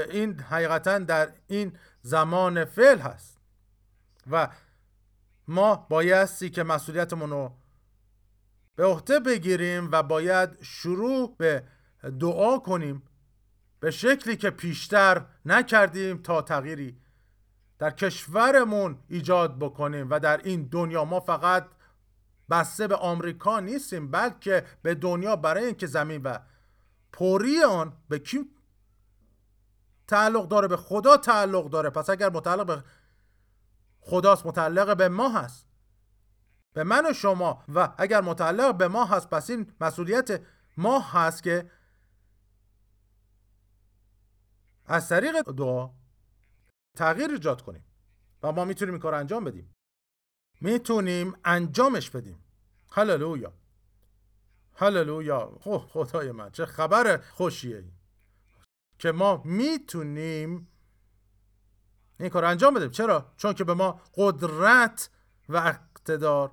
این 0.09 0.39
حقیقتا 0.39 0.99
در 0.99 1.33
این 1.47 1.77
زمان 2.01 2.65
فعل 2.65 2.99
هست. 2.99 3.37
و 4.31 4.47
ما 5.47 5.75
بایستی 5.75 6.49
که 6.49 6.63
مسئولیتمون 6.63 7.29
رو 7.29 7.57
به 8.75 8.85
عهده 8.85 9.19
بگیریم 9.19 9.89
و 9.91 10.03
باید 10.03 10.61
شروع 10.61 11.35
به 11.37 11.63
دعا 12.19 12.59
کنیم 12.59 13.03
به 13.79 13.91
شکلی 13.91 14.37
که 14.37 14.49
پیشتر 14.49 15.25
نکردیم 15.45 16.17
تا 16.17 16.41
تغییری 16.41 17.02
در 17.83 17.91
کشورمون 17.91 18.99
ایجاد 19.07 19.59
بکنیم 19.59 20.07
و 20.09 20.19
در 20.19 20.41
این 20.43 20.67
دنیا 20.71 21.05
ما 21.05 21.19
فقط 21.19 21.65
بسته 22.49 22.87
به 22.87 22.95
آمریکا 22.95 23.59
نیستیم 23.59 24.11
بلکه 24.11 24.65
به 24.81 24.95
دنیا 24.95 25.35
برای 25.35 25.65
اینکه 25.65 25.87
زمین 25.87 26.21
و 26.21 26.37
پوری 27.13 27.63
آن 27.63 27.97
به 28.09 28.19
کی 28.19 28.49
تعلق 30.07 30.47
داره؟ 30.47 30.67
به 30.67 30.77
خدا 30.77 31.17
تعلق 31.17 31.69
داره. 31.69 31.89
پس 31.89 32.09
اگر 32.09 32.29
متعلق 32.29 32.65
به 32.65 32.83
خداست 33.99 34.45
متعلق 34.45 34.97
به 34.97 35.09
ما 35.09 35.29
هست. 35.29 35.65
به 36.73 36.83
من 36.83 37.09
و 37.09 37.13
شما. 37.13 37.63
و 37.75 37.93
اگر 37.97 38.21
متعلق 38.21 38.77
به 38.77 38.87
ما 38.87 39.05
هست 39.05 39.29
پس 39.29 39.49
این 39.49 39.73
مسئولیت 39.81 40.41
ما 40.77 40.99
هست 40.99 41.43
که 41.43 41.71
از 44.85 45.09
طریق 45.09 45.51
دعا 45.51 46.02
تغییر 46.97 47.31
ایجاد 47.31 47.61
کنیم 47.61 47.85
و 48.43 48.51
ما 48.51 48.65
می‌تونیم 48.65 48.93
این 48.93 49.01
کار 49.01 49.13
انجام 49.13 49.43
بدیم. 49.43 49.73
می‌تونیم 50.61 51.35
انجامش 51.45 52.09
بدیم. 52.09 52.43
هللویا. 52.91 53.53
هللویا. 54.75 55.59
خدای 55.63 56.31
من 56.31 56.49
چه 56.49 56.65
خبر 56.65 57.17
خوشیه 57.17 57.83
که 58.99 59.11
ما 59.11 59.41
می‌تونیم 59.45 60.67
این 62.19 62.29
کار 62.29 62.45
انجام 62.45 62.73
بدیم. 62.73 62.89
چرا؟ 62.89 63.33
چون 63.37 63.53
که 63.53 63.63
به 63.63 63.73
ما 63.73 64.01
قدرت 64.15 65.09
و 65.49 65.57
اقتدار 65.57 66.51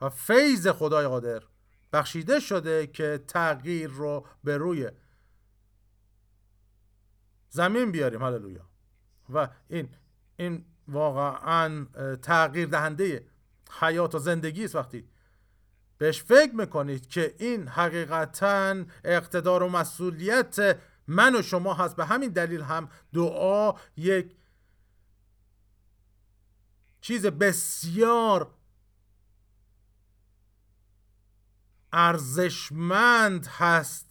و 0.00 0.10
فیض 0.10 0.68
خدای 0.68 1.06
قادر 1.06 1.42
بخشیده 1.92 2.40
شده 2.40 2.86
که 2.86 3.24
تغییر 3.28 3.90
رو 3.90 4.26
به 4.44 4.56
روی 4.56 4.90
زمین 7.50 7.92
بیاریم 7.92 8.22
هللویا. 8.22 8.68
و 9.34 9.48
این 9.68 9.88
این 10.36 10.64
واقعا 10.88 11.86
تغییر 12.22 12.68
دهنده 12.68 13.26
حیات 13.80 14.14
و 14.14 14.18
زندگی 14.18 14.64
است 14.64 14.74
وقتی 14.74 15.08
بهش 15.98 16.22
فکر 16.22 16.54
می‌کنید 16.54 17.06
که 17.06 17.34
این 17.38 17.68
حقیقتا 17.68 18.84
اقتدار 19.04 19.62
و 19.62 19.68
مسئولیت 19.68 20.78
من 21.06 21.36
و 21.36 21.42
شما 21.42 21.74
هست. 21.74 21.96
به 21.96 22.04
همین 22.04 22.30
دلیل 22.30 22.62
هم 22.62 22.88
دعا 23.12 23.72
یک 23.96 24.36
چیز 27.00 27.26
بسیار 27.26 28.54
ارزشمند 31.92 33.46
هست 33.46 34.09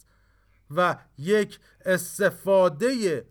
و 0.70 0.96
یک 1.18 1.60
استفاده 1.84 3.26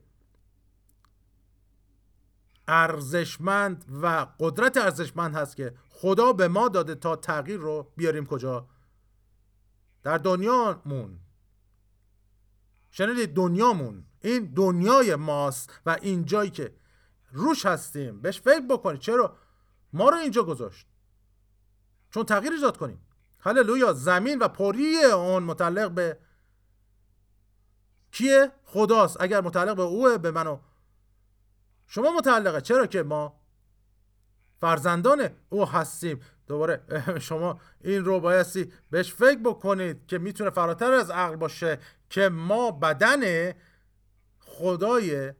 ارزشمند 2.68 3.86
و 4.02 4.28
قدرت 4.40 4.78
ارزشمند 4.78 5.36
هست 5.36 5.56
که 5.56 5.74
خدا 5.90 6.34
به 6.34 6.48
ما 6.48 6.68
داده 6.68 6.96
تا 6.96 7.16
تغییر 7.16 7.60
رو 7.60 7.92
بیاریم 7.96 8.26
کجا؟ 8.26 8.68
در 10.04 10.18
دنیامون. 10.18 11.20
شنیدید؟ 12.92 13.34
دنیامون. 13.34 14.06
این 14.22 14.46
دنیای 14.56 15.16
ماست 15.16 15.80
و 15.86 15.98
این 16.02 16.26
جایی 16.26 16.50
که 16.50 16.76
روش 17.32 17.66
هستیم. 17.66 18.22
بهش 18.22 18.42
فکر 18.42 18.66
بکنید. 18.70 19.00
چرا؟ 19.00 19.38
ما 19.94 20.10
رو 20.10 20.18
اینجا 20.18 20.44
گذاشت. 20.44 20.88
چون 22.10 22.24
تغییر 22.24 22.54
ایجاد 22.54 22.78
کنیم. 22.78 23.02
هللویا. 23.40 23.94
زمین 23.94 24.40
و 24.40 24.48
پری 24.48 25.04
اون 25.04 25.44
متعلق 25.44 25.92
به 25.92 26.18
کیه؟ 28.12 28.52
خداست. 28.66 29.18
اگر 29.22 29.42
متعلق 29.42 29.76
به 29.76 29.82
اوه 29.82 30.18
به 30.18 30.32
منو 30.32 30.60
شما 31.88 32.12
متعلقه. 32.12 32.62
چرا 32.62 32.88
که 32.88 33.04
ما 33.04 33.40
فرزندان 34.62 35.30
او 35.50 35.70
هستیم. 35.70 36.20
دوباره 36.48 36.84
شما 37.20 37.60
این 37.82 38.06
رو 38.06 38.20
بایستی 38.20 38.72
بهش 38.92 39.14
فکر 39.14 39.40
بکنید 39.40 40.08
که 40.08 40.18
می‌تونه 40.18 40.50
فراتر 40.50 40.92
از 40.92 41.12
عقل 41.12 41.36
باشه 41.36 41.80
که 42.10 42.30
ما 42.30 42.72
بدن 42.72 43.54
خدای 44.40 45.34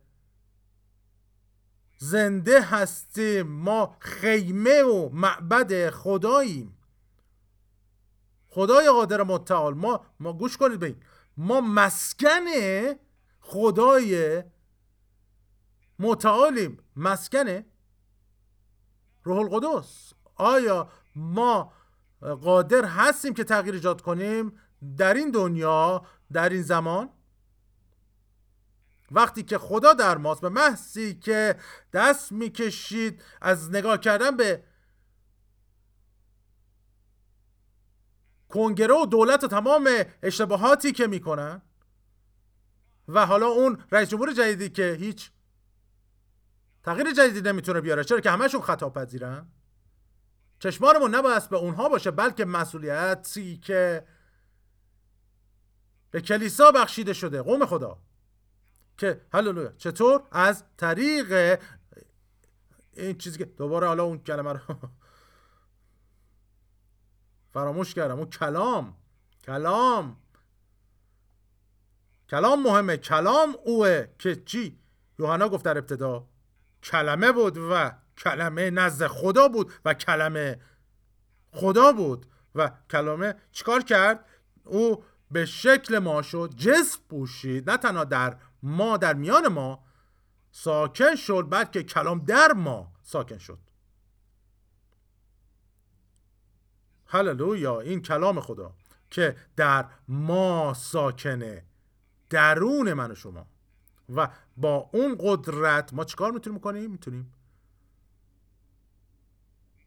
زنده 1.98 2.62
هستیم. 2.62 3.48
ما 3.48 3.96
خیمه 4.00 4.84
و 4.84 5.10
معبد 5.14 5.90
خداییم. 5.90 6.78
خدای 8.50 8.90
قادر 8.90 9.24
متعال. 9.24 9.74
ما 9.74 10.06
ما 10.20 10.34
گوش 10.34 10.58
کنید 10.58 10.80
به 10.80 10.96
ما 11.40 11.62
مسکن 11.62 12.46
خدای 13.40 14.44
متعالیم. 16.00 16.78
مسکن 16.96 17.64
روح 19.24 19.38
القدس. 19.38 20.14
آیا 20.36 20.90
ما 21.16 21.74
قادر 22.20 22.86
هستیم 22.86 23.34
که 23.34 23.44
تغییر 23.44 23.76
ایجاد 23.76 24.02
کنیم 24.02 24.60
در 24.98 25.14
این 25.14 25.32
دنیا 25.32 26.06
در 26.32 26.50
این 26.50 26.62
زمان؟ 26.62 27.10
وقتی 29.12 29.44
که 29.44 29.58
خدا 29.58 29.94
در 29.94 30.18
ماست 30.18 30.42
به 30.42 30.50
محضی 30.50 31.16
که 31.16 31.56
دست 31.94 32.32
می‌کشید 32.32 33.24
از 33.42 33.70
نگاه 33.70 33.98
کردن 33.98 34.38
به 34.38 34.64
کنگره 38.50 38.94
و 38.94 39.06
دولت 39.06 39.44
و 39.44 39.48
تمام 39.48 39.90
اشتباهاتی 40.24 40.92
که 40.92 41.08
می‌کنن. 41.08 41.62
و 43.08 43.26
حالا 43.26 43.48
اون 43.48 43.84
رئیس 43.92 44.10
جمهور 44.10 44.34
جدیدی 44.34 44.70
که 44.70 44.98
هیچ 45.00 45.32
تغییر 46.84 47.14
جدیدی 47.14 47.42
نمی‌تونه 47.42 47.82
بیاره 47.82 48.04
چرا 48.04 48.20
که 48.20 48.32
همشون 48.32 48.62
خطا 48.62 48.90
پذیرن 48.90 49.48
چشمانمون 50.60 51.16
نباید 51.16 51.50
به 51.50 51.58
اونها 51.58 51.90
باشه 51.90 52.12
بلکه 52.12 52.46
مسئولیتی 52.46 53.58
که 53.58 54.06
به 56.12 56.22
کلیسا 56.22 56.72
بخشیده 56.72 57.14
شده. 57.14 57.42
قوم 57.42 57.66
خدا. 57.66 57.98
که 58.98 59.22
هللویا. 59.34 59.72
چطور؟ 59.78 60.24
از 60.32 60.64
طریق 60.78 61.60
این 62.94 63.18
چیزی 63.18 63.38
که 63.38 63.46
دوباره 63.46 63.88
حالا 63.88 64.04
اون 64.04 64.20
کلمه 64.20 64.54
رو 64.54 64.60
فراموش 67.54 67.94
کردم. 67.94 68.18
اون 68.18 68.30
کلام. 68.30 68.98
کلام. 69.46 70.18
کلام 72.30 72.64
مهمه. 72.64 72.98
کلام 72.98 73.56
اوه 73.66 74.06
که 74.20 74.36
چی؟ 74.36 74.80
یوحنا 75.20 75.50
گفت 75.50 75.66
در 75.66 75.78
ابتدا 75.78 76.28
کلمه 76.84 77.32
بود 77.32 77.58
و 77.58 77.92
کلمه 78.18 78.70
نزد 78.70 79.08
خدا 79.08 79.48
بود 79.48 79.74
و 79.86 79.94
کلمه 79.94 80.60
خدا 81.52 81.92
بود 81.92 82.26
و 82.56 82.72
کلمه 82.92 83.36
چیکار 83.52 83.84
کرد؟ 83.84 84.26
او 84.66 85.04
به 85.32 85.46
شکل 85.46 86.00
ما 86.00 86.22
شد 86.22 86.54
جسم 86.58 87.00
پوشید. 87.10 87.70
نه 87.70 87.78
تنها 87.78 88.04
در 88.04 88.38
ما 88.64 88.98
در 88.98 89.14
میان 89.14 89.48
ما 89.48 89.84
ساکن 90.52 91.16
شد 91.16 91.48
بلکه 91.50 91.84
کلام 91.84 92.20
در 92.26 92.54
ما 92.54 92.92
ساکن 93.04 93.38
شد. 93.38 93.60
هللویا 97.10 97.80
این 97.80 98.02
کلام 98.02 98.40
خدا 98.40 98.76
که 99.10 99.38
در 99.56 99.86
ما 100.08 100.74
ساکنه 100.74 101.66
درون 102.30 102.94
من 102.94 103.12
و 103.12 103.16
شما. 103.16 103.48
و 104.16 104.30
با 104.58 104.90
اون 104.94 105.16
قدرت 105.20 105.94
ما 105.94 106.06
چیکار 106.06 106.32
می‌تونیم 106.32 106.60
کنیم 106.60 106.92
می‌تونیم 106.92 107.34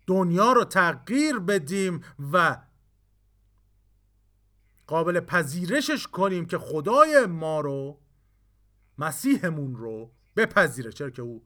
دنیا 0.07 0.53
رو 0.53 0.65
تغییر 0.65 1.39
بدیم 1.39 2.05
و 2.33 2.63
قابل 4.87 5.21
پذیرشش 5.21 6.07
کنیم 6.07 6.47
که 6.47 6.59
خدای 6.59 7.27
ما 7.27 7.61
رو 7.61 8.01
مسیحمون 8.99 9.77
رو 9.77 10.13
بپذیره. 10.37 10.93
چرا 10.93 11.11
که 11.11 11.23
او 11.23 11.45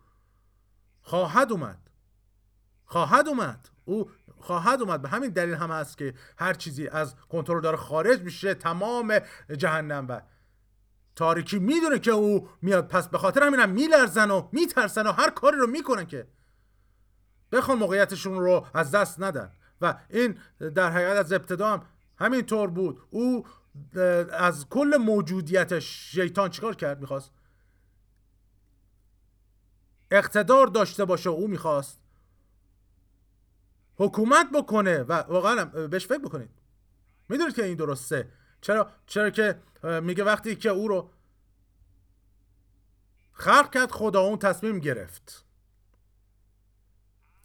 خواهد 1.02 1.52
اومد. 1.52 1.90
خواهد 2.84 3.28
اومد. 3.28 3.68
او 3.86 4.10
خواهد 4.40 4.82
اومد. 4.82 5.02
به 5.02 5.08
همین 5.08 5.30
دلیل 5.30 5.54
هم 5.54 5.70
هست 5.70 5.98
که 5.98 6.14
هر 6.38 6.54
چیزی 6.54 6.88
از 6.88 7.14
کنترل 7.16 7.60
داره 7.60 7.76
خارج 7.76 8.20
میشه 8.20 8.54
تمام 8.54 9.18
جهنم 9.56 10.06
و 10.08 10.20
تاریکی 11.16 11.58
می‌دونه 11.58 11.98
که 11.98 12.10
او 12.10 12.48
میاد. 12.62 12.88
پس 12.88 13.08
به 13.08 13.18
خاطر 13.18 13.42
همین 13.42 13.60
هم 13.60 13.70
میلرزن 13.70 14.30
و 14.30 14.48
میترسن 14.52 15.06
و 15.06 15.12
هر 15.12 15.30
کاری 15.30 15.56
رو 15.56 15.66
می‌کنن 15.66 16.06
که. 16.06 16.26
بخوان 17.52 17.78
موقعیتشون 17.78 18.38
رو 18.38 18.66
از 18.74 18.90
دست 18.90 19.20
ندن. 19.20 19.52
و 19.80 19.94
این 20.10 20.38
در 20.74 20.90
حقیقت 20.90 21.16
از 21.16 21.32
ابتدا 21.32 21.72
هم 21.72 21.82
همین 22.18 22.42
طور 22.42 22.70
بود. 22.70 23.00
او 23.10 23.46
از 24.30 24.68
کل 24.68 24.96
موجودیت 25.00 25.78
شیطان 25.78 26.50
چیکار 26.50 26.74
کرد؟ 26.74 27.00
می‌خواست؟ 27.00 27.30
اقتدار 30.10 30.66
داشته 30.66 31.04
باشه 31.04 31.30
او 31.30 31.48
می‌خواست. 31.48 32.00
حکومت 33.96 34.46
بکنه 34.54 34.98
و 34.98 35.12
واقعا 35.12 35.64
بهش 35.64 36.06
فکر 36.06 36.18
بکنید. 36.18 36.50
می‌دونید 37.28 37.54
که 37.54 37.64
این 37.64 37.76
درسته. 37.76 38.32
چرا 38.60 38.90
چرا 39.06 39.30
که 39.30 39.62
میگه 40.02 40.24
وقتی 40.24 40.56
که 40.56 40.68
او 40.68 40.88
رو 40.88 41.10
خلق 43.32 43.70
کرد 43.74 43.90
خدا 43.90 44.20
اون 44.20 44.38
تصمیم 44.38 44.78
گرفت 44.78 45.44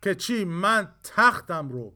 که 0.02 0.16
چی 0.16 0.46
من 0.46 0.96
تختم 1.04 1.70
رو 1.70 1.94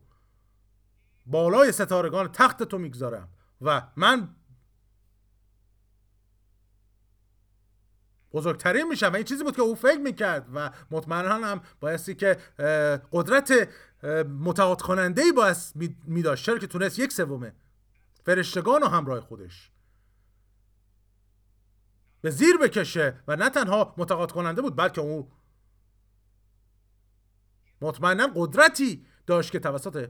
بالای 1.25 1.71
ستارگان 1.71 2.31
تخت 2.31 2.63
تو 2.63 2.77
می‌گذارم 2.77 3.29
و 3.61 3.87
من 3.95 4.35
بزرگترین 8.35 8.87
میشم. 8.87 9.11
و 9.13 9.15
این 9.15 9.23
چیزی 9.23 9.43
بود 9.43 9.55
که 9.55 9.61
او 9.61 9.75
فکر 9.75 9.99
می‌کرد 9.99 10.47
و 10.53 10.71
مطمئنا 10.91 11.47
هم 11.47 11.61
بایستی 11.79 12.15
که 12.15 12.37
قدرت 13.11 13.69
متقاعد 14.39 14.81
کننده 14.81 15.21
ای 15.21 15.31
باید 15.31 15.57
میداشت 16.05 16.45
چرا 16.45 16.57
که 16.57 16.67
تونست 16.67 16.99
یک 16.99 17.13
سومه 17.13 17.55
فرشتگان 18.23 18.83
و 18.83 18.87
همراه 18.87 19.21
خودش 19.21 19.71
به 22.21 22.31
زیر 22.31 22.57
بکشه 22.57 23.23
و 23.27 23.35
نه 23.35 23.49
تنها 23.49 23.95
متقاعد 23.97 24.31
کننده 24.31 24.61
بود 24.61 24.75
بلکه 24.75 25.01
او 25.01 25.31
مطمئنا 27.81 28.29
قدرتی 28.35 29.05
داشت 29.27 29.51
که 29.51 29.59
توسط 29.59 30.09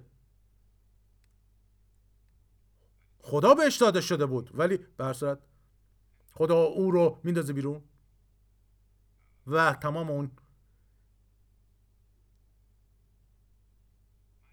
خدا 3.20 3.54
بهش 3.54 3.78
داده 3.78 4.02
شده 4.02 4.26
بود. 4.26 4.52
ولی 4.54 4.78
به 4.98 5.14
خدا 6.32 6.56
او 6.56 6.92
رو 6.92 7.20
میندازه 7.24 7.54
بیرون. 7.54 7.84
و 9.48 9.74
تمام 9.74 10.10
اون 10.10 10.32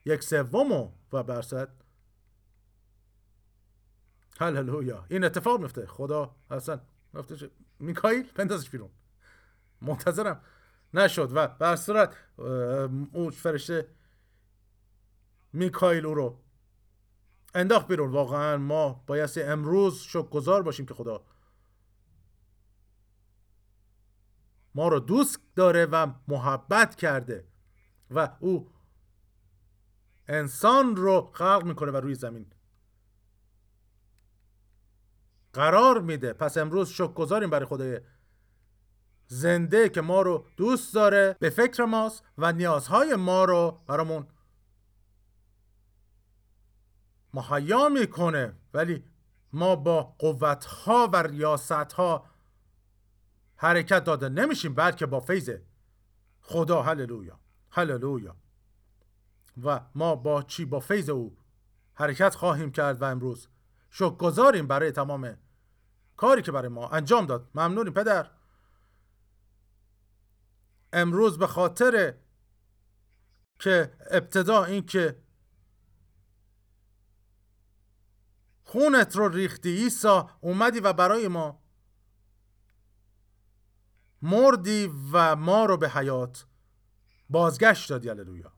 یک 0.04 0.22
سوم 0.22 0.92
و 1.12 1.22
برصد 1.22 1.68
هللویا. 4.40 5.06
این 5.08 5.24
اتفاق 5.24 5.60
میفته. 5.60 5.86
خدا 5.86 6.36
اصلا 6.50 6.80
میفته 7.12 7.50
میکایل؟ 7.78 8.32
بندازش 8.32 8.70
بیرون. 8.70 8.90
منتظرم. 9.80 10.40
نشد 10.94 11.30
و 11.34 11.48
به 11.48 11.76
صورت 11.76 12.16
اون 13.12 13.30
فرشته 13.30 13.88
میکایل 15.52 16.06
او 16.06 16.14
رو 16.14 16.42
انداخت 17.54 17.88
بیرون. 17.88 18.10
واقعا 18.10 18.56
ما 18.56 19.04
بایستی 19.06 19.42
امروز 19.42 20.00
شک 20.00 20.30
گذار 20.30 20.62
باشیم 20.62 20.86
که 20.86 20.94
خدا 20.94 21.24
ما 24.74 24.88
رو 24.88 25.00
دوست 25.00 25.40
داره 25.56 25.86
و 25.86 26.12
محبت 26.28 26.94
کرده 26.94 27.44
و 28.10 28.36
او 28.40 28.70
انسان 30.28 30.96
رو 30.96 31.30
خلق 31.34 31.62
می‌کنه 31.64 31.90
و 31.90 31.96
روی 31.96 32.14
زمین. 32.14 32.46
قرار 35.52 36.00
میده. 36.00 36.32
پس 36.32 36.58
امروز 36.58 36.88
شک 36.88 37.14
گذاریم 37.14 37.50
برای 37.50 37.66
خدای 37.66 38.00
زنده 39.26 39.88
که 39.88 40.00
ما 40.00 40.22
رو 40.22 40.46
دوست 40.56 40.94
داره 40.94 41.36
به 41.40 41.50
فکر 41.50 41.84
ماست 41.84 42.24
و 42.38 42.52
نیازهای 42.52 43.16
ما 43.16 43.44
رو 43.44 43.80
برامون 43.86 44.26
مهیا 47.34 47.88
می‌کنه. 47.88 48.56
ولی 48.74 49.04
ما 49.52 49.76
با 49.76 50.02
قوت 50.02 50.64
ها 50.64 51.08
و 51.12 51.16
ریاست 51.16 51.92
ها 51.92 52.31
حرکت 53.62 54.04
داده. 54.04 54.28
نمیشیم 54.28 54.74
بلکه 54.74 55.06
با 55.06 55.20
فیض 55.20 55.50
خدا. 56.40 56.82
هللویا. 56.82 57.40
هللویا. 57.70 58.36
و 59.64 59.80
ما 59.94 60.16
با 60.16 60.42
چی؟ 60.42 60.64
با 60.64 60.80
فیض 60.80 61.08
او 61.08 61.38
حرکت 61.94 62.34
خواهیم 62.34 62.70
کرد 62.70 63.02
و 63.02 63.04
امروز 63.04 63.48
شکر 63.90 64.16
گذاریم 64.16 64.66
برای 64.66 64.90
تمام 64.90 65.36
کاری 66.16 66.42
که 66.42 66.52
برای 66.52 66.68
ما 66.68 66.88
انجام 66.88 67.26
داد. 67.26 67.50
ممنونیم 67.54 67.92
پدر. 67.92 68.30
امروز 70.92 71.38
به 71.38 71.46
خاطر 71.46 72.14
که 73.58 73.94
ابتدا 74.10 74.64
این 74.64 74.86
که 74.86 75.22
خونت 78.64 79.16
رو 79.16 79.28
ریختی 79.28 79.68
ایسا 79.68 80.30
اومدی 80.40 80.80
و 80.80 80.92
برای 80.92 81.28
ما 81.28 81.61
مردی 84.22 84.92
و 85.12 85.36
ما 85.36 85.64
رو 85.64 85.76
به 85.76 85.88
حیات 85.88 86.46
بازگشت 87.30 87.90
دادی 87.90 88.08
هللویا. 88.08 88.52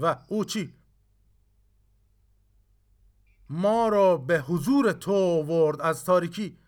و 0.00 0.16
او 0.28 0.44
چی؟ 0.44 0.74
ما 3.50 3.88
را 3.88 4.16
به 4.16 4.40
حضور 4.40 4.92
تو 4.92 5.12
آورد 5.12 5.80
از 5.80 6.04
تاریکی 6.04 6.58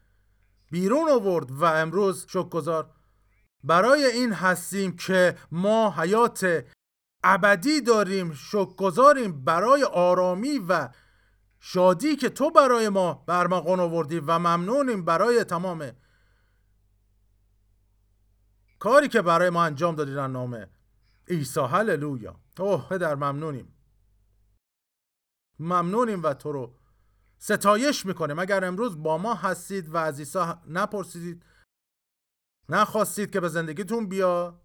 بیرون 0.71 1.11
آورد 1.11 1.51
و 1.51 1.65
امروز 1.65 2.27
گذار 2.27 2.91
برای 3.65 4.05
این 4.05 4.33
هستیم 4.33 4.97
که 4.97 5.39
ما 5.51 5.91
حیات 5.91 6.65
ابدی 7.25 7.81
داریم 7.81 8.39
گذاریم 8.77 9.45
برای 9.45 9.85
آرامی 9.85 10.59
و 10.59 10.89
شادی 11.61 12.17
که 12.17 12.29
تو 12.29 12.51
برای 12.51 12.89
ما 12.89 13.25
برمغان 13.27 13.81
آوردی 13.81 14.19
و 14.19 14.39
ممنونیم 14.39 15.05
برای 15.05 15.45
تمام 15.45 15.93
کاری 18.81 19.09
که 19.09 19.23
برای 19.23 19.51
ما 19.51 19.65
انجام 19.65 19.95
دادی 19.95 20.15
در 20.15 20.27
نام 20.27 20.67
عیسی 21.29 21.61
هللویا. 21.61 22.41
اوه 22.59 22.89
پدر 22.89 23.15
ممنونیم. 23.15 23.75
ممنونیم 25.59 26.23
و 26.23 26.35
تو 26.35 26.53
رو 26.53 26.75
ستایش 27.39 28.07
می‌کنیم. 28.07 28.39
اگر 28.39 28.65
امروز 28.65 29.03
با 29.03 29.19
ما 29.19 29.35
هستید 29.35 29.89
و 29.89 29.97
از 29.97 30.19
عیسی 30.19 30.39
نپرسیدید 30.69 31.45
نخواستید 32.69 33.31
که 33.31 33.41
به 33.41 33.49
زندگیتون 33.49 34.09
بیا 34.09 34.61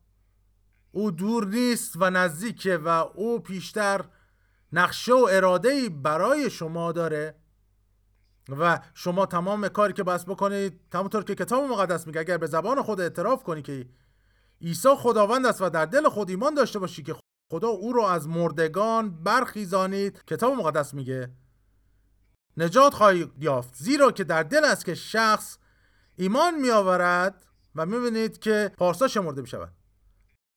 او 0.91 1.11
دور 1.11 1.47
نیست 1.47 1.93
و 1.95 2.09
نزدیکه 2.09 2.77
و 2.77 2.87
او 2.87 3.39
پیشتر 3.39 4.05
نقشه 4.73 5.13
و 5.13 5.27
اراده 5.31 5.89
برای 5.89 6.49
شما 6.49 6.91
داره 6.91 7.35
و 8.49 8.79
شما 8.93 9.25
تمام 9.25 9.67
کاری 9.67 9.93
که 9.93 10.03
بس 10.03 10.25
بکنید 10.25 10.81
همونطور 10.93 11.23
که 11.23 11.35
کتاب 11.35 11.63
مقدس 11.63 12.07
میگه 12.07 12.19
اگر 12.19 12.37
به 12.37 12.47
زبان 12.47 12.81
خود 12.81 13.01
اعتراف 13.01 13.43
کنی 13.43 13.61
که 13.61 13.89
عیسی 14.65 14.95
خداوند 14.95 15.45
است 15.45 15.61
و 15.61 15.69
در 15.69 15.85
دل 15.85 16.09
خود 16.09 16.29
ایمان 16.29 16.53
داشته 16.53 16.79
باشی 16.79 17.03
که 17.03 17.15
خدا 17.51 17.67
او 17.67 17.93
رو 17.93 18.01
از 18.01 18.27
مردگان 18.27 19.23
برخیزانید. 19.23 20.23
کتاب 20.27 20.53
مقدس 20.53 20.93
میگه 20.93 21.31
نجات 22.57 22.93
خواهی 22.93 23.31
یافت 23.39 23.75
زیرا 23.75 24.11
که 24.11 24.23
در 24.23 24.43
دل 24.43 24.65
است 24.65 24.85
که 24.85 24.95
شخص 24.95 25.57
ایمان 26.15 26.55
میآورد 26.55 27.45
و 27.75 27.85
می‌بینید 27.85 28.39
که 28.39 28.71
پارسا 28.77 29.07
شمرده 29.07 29.41
می‌شود 29.41 29.73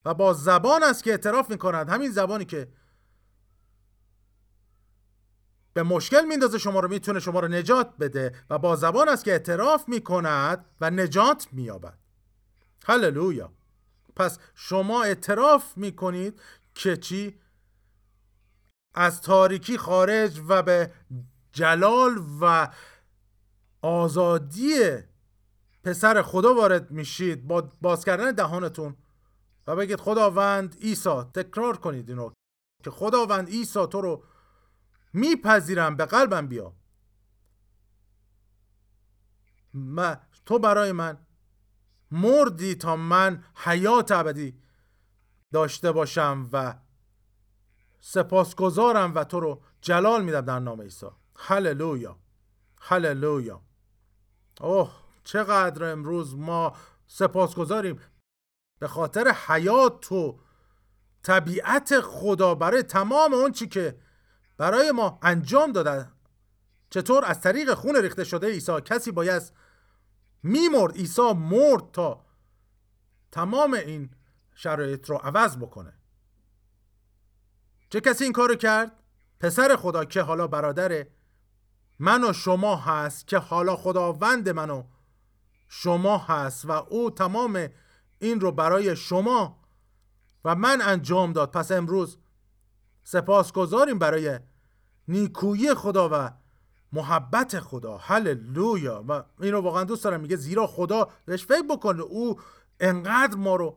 و 0.05 0.15
با 0.15 0.33
زبان 0.33 0.83
است 0.83 1.05
که 1.05 1.11
اعتراف 1.11 1.51
می‌کند. 1.51 1.89
همین 1.89 2.11
زبانی 2.11 2.45
که 2.45 2.69
به 5.73 5.83
مشکل 5.83 6.25
میندازه 6.25 6.59
شما 6.59 6.81
رو 6.81 6.89
می‌تونه 6.89 7.21
شما 7.21 7.41
رو 7.41 7.49
نجات 7.49 7.97
بده 7.97 8.45
و 8.51 8.59
با 8.59 8.77
زبان 8.77 9.09
است 9.09 9.25
که 9.25 9.33
اعتراف 9.33 9.89
می‌کند 9.89 10.65
و 10.81 10.91
نجات 10.91 11.49
مییابد. 11.53 11.99
هللویا! 12.87 13.58
پس 14.19 14.39
شما 14.55 15.03
اعتراف 15.03 15.77
می‌کنید 15.77 16.41
که 16.75 16.97
چی؟ 16.97 17.41
از 18.95 19.23
تاریکی 19.23 19.79
خارج 19.79 20.41
و 20.49 20.63
به 20.63 20.93
جلال 21.53 22.25
و 22.41 22.69
آزادی 23.83 24.79
پسر 25.85 26.23
خدا 26.23 26.55
وارد 26.55 26.91
میشید 26.91 27.47
با 27.47 27.71
باز 27.81 28.05
کردن 28.05 28.33
دهانتون 28.33 28.97
و 29.67 29.77
بگید 29.77 30.01
خداوند 30.01 30.77
عیسی 30.81 31.23
تکرار 31.35 31.77
کنید 31.77 32.09
اینو 32.09 32.31
که 32.85 32.91
خداوند 32.91 33.49
عیسی 33.49 33.87
تو 33.87 34.01
رو 34.01 34.25
میپذیرم 35.13 35.97
به 35.97 36.07
قلبم 36.07 36.47
بیا. 36.47 36.73
ما 39.75 40.17
تو 40.47 40.59
برای 40.59 40.93
من 40.93 41.27
مردی 42.11 42.75
تا 42.75 42.97
من 42.97 43.45
حیات 43.55 44.13
ابدی 44.13 44.59
داشته 45.53 45.93
باشم 45.93 46.49
و 46.53 46.75
سپاسگزارم 48.01 49.15
و 49.15 49.25
تو 49.25 49.41
رو 49.41 49.63
جلال 49.81 50.25
میدم 50.25 50.41
در 50.41 50.59
نام 50.59 50.81
عیسی. 50.81 51.07
هللویا. 51.37 52.19
هللویا. 52.81 53.63
اوه 54.61 54.91
چقدر 55.25 55.93
امروز 55.93 56.35
ما 56.35 56.77
سپاسگزاریم. 57.07 58.01
به 58.79 58.89
خاطر 58.89 59.29
حیات 59.29 60.13
و 60.13 60.41
طبیعت 61.23 62.01
خدا 62.01 62.55
برای 62.55 62.83
تمام 62.83 63.35
اون 63.35 63.53
چی 63.53 63.69
که 63.69 63.99
برای 64.57 64.93
ما 64.93 65.19
انجام 65.23 65.73
داده. 65.73 66.09
چطور 66.91 67.25
از 67.25 67.41
طریق 67.41 67.75
خون 67.75 67.97
ریخته 67.97 68.25
شده 68.25 68.47
عیسی 68.47 68.81
کسی 68.81 69.11
باید 69.11 69.43
میمرد 70.43 70.97
عیسی 70.97 71.33
مرد 71.33 71.91
تا 71.93 72.25
تمام 73.33 73.73
این 73.75 74.11
شرایط 74.55 75.11
رو 75.11 75.17
عوض 75.17 75.57
بکنه. 75.57 75.93
چه 77.91 78.01
کسی 78.01 78.25
این 78.25 78.33
کارو 78.33 78.55
کرد؟ 78.55 78.93
پسر 79.41 79.77
خدا 79.77 80.05
که 80.05 80.23
حالا 80.23 80.47
برادر 80.47 81.07
من 81.99 82.31
و 82.31 82.33
شما 82.33 82.77
هست 82.77 83.27
که 83.27 83.39
حالا 83.39 83.77
خداوند 83.77 84.49
من 84.49 84.71
و 84.71 84.83
شما 85.69 86.19
هست 86.19 86.65
و 86.65 86.73
او 86.73 87.11
تمام 87.11 87.69
این 88.19 88.41
رو 88.41 88.53
برای 88.53 88.97
شما 88.97 89.65
و 90.45 90.55
من 90.55 90.83
انجام 90.83 91.33
داد. 91.33 91.51
پس 91.51 91.73
امروز 91.73 92.19
سپاس 93.03 93.53
گذاریم 93.53 93.99
برای 93.99 94.39
نیکویی 95.09 95.75
خدا 95.75 96.09
و 96.13 96.31
محبت 96.93 97.61
خدا. 97.61 97.97
هللویا. 97.97 99.05
و 99.09 99.23
این 99.41 99.53
رو 99.53 99.61
واقعا 99.61 99.85
دوست 99.85 100.05
دارم. 100.05 100.21
میگه 100.21 100.37
زیرا 100.37 100.67
خدا 100.67 101.09
بهش 101.25 101.45
فکر 101.47 101.63
بکنه 101.63 102.03
او 102.03 102.41
انقدر 102.81 103.37
ما 103.37 103.57
رو 103.57 103.77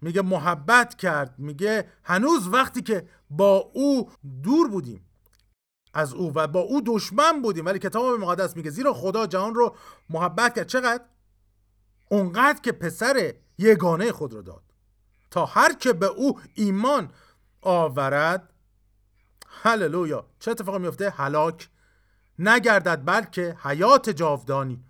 میگه 0.00 0.22
محبت 0.22 0.94
کرد. 0.94 1.34
میگه 1.38 1.88
هنوز 2.04 2.48
وقتی 2.48 2.82
که 2.82 3.08
با 3.30 3.56
او 3.56 4.10
دور 4.42 4.68
بودیم. 4.68 5.06
از 5.94 6.14
او 6.14 6.32
و 6.34 6.46
با 6.46 6.60
او 6.60 6.82
دشمن 6.86 7.42
بودیم. 7.42 7.66
ولی 7.66 7.78
کتاب 7.78 8.20
مقدس 8.20 8.56
میگه 8.56 8.70
زیرا 8.70 8.92
خدا 8.92 9.26
جهان 9.26 9.54
رو 9.54 9.76
محبت 10.10 10.54
کرد. 10.54 10.66
چقدر؟ 10.66 11.04
اونقدر 12.08 12.60
که 12.60 12.72
پسر 12.72 13.34
یگانه 13.58 14.12
خود 14.12 14.32
رو 14.32 14.42
داد. 14.42 14.62
تا 15.30 15.46
هر 15.46 15.72
که 15.72 15.92
به 15.92 16.06
او 16.06 16.40
ایمان 16.54 17.12
آورد. 17.62 18.52
هللویا. 19.48 20.26
چه 20.38 20.50
اتفاقی 20.50 20.78
میفته؟ 20.78 21.10
هلاک. 21.10 21.68
نگردد 22.40 23.02
بلکه 23.04 23.56
حیات 23.62 24.10
جاودانی 24.10 24.84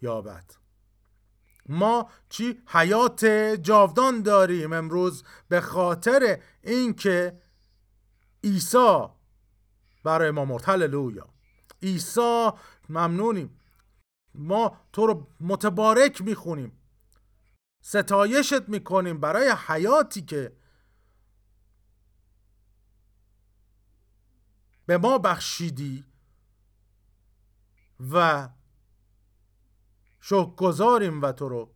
یابد. 0.00 0.50
ما 1.68 2.10
چی 2.28 2.62
حیات 2.66 3.24
جاودان 3.62 4.22
داریم 4.22 4.72
امروز 4.72 5.24
به 5.48 5.60
خاطر 5.60 6.42
اینکه 6.62 7.42
عیسی 8.44 9.06
برای 10.04 10.30
ما 10.30 10.44
مرد. 10.44 10.64
هللویا. 10.64 11.28
عیسی 11.82 12.50
ممنونیم. 12.88 13.60
ما 14.34 14.80
تو 14.92 15.06
رو 15.06 15.26
متبارک 15.40 16.22
می‌خونیم. 16.22 16.72
ستایشت 17.82 18.68
می‌کنیم 18.68 19.20
برای 19.20 19.54
حیاتی 19.66 20.22
که 20.22 20.56
به 24.86 24.98
ما 24.98 25.18
بخشیدی. 25.18 26.04
و 28.12 28.48
گذاریم 30.56 31.22
و 31.22 31.32
تو 31.32 31.48
رو 31.48 31.74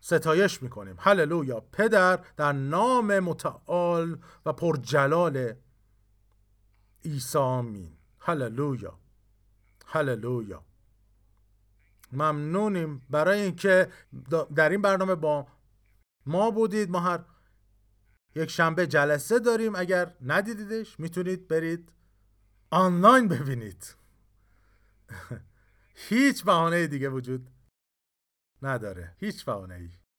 ستایش 0.00 0.62
می‌کنیم. 0.62 0.96
هللویا. 0.98 1.60
پدر 1.60 2.24
در 2.36 2.52
نام 2.52 3.18
متعال 3.18 4.18
و 4.46 4.52
پرجلال 4.52 5.54
عیسی 7.04 7.38
آمین. 7.38 7.96
هللویا. 8.18 8.98
هللویا. 9.86 10.64
ممنونیم 12.12 13.06
برای 13.10 13.40
اینکه 13.40 13.88
در 14.54 14.68
این 14.68 14.82
برنامه 14.82 15.14
با 15.14 15.46
ما 16.26 16.50
بودید. 16.50 16.90
ما 16.90 17.00
هر 17.00 17.24
یک 18.34 18.50
شنبه 18.50 18.86
جلسه 18.86 19.38
داریم. 19.38 19.76
اگر 19.76 20.14
ندیدیدش 20.20 21.00
می‌تونید 21.00 21.48
برید 21.48 21.92
آنلاین 22.70 23.28
ببینید. 23.28 23.96
هیچ 26.08 26.44
بهانه 26.44 26.86
دیگه 26.86 27.08
وجود 27.08 27.50
نداره. 28.62 29.16
هیچ 29.18 29.44
بهانه 29.44 29.74
ای 29.74 29.90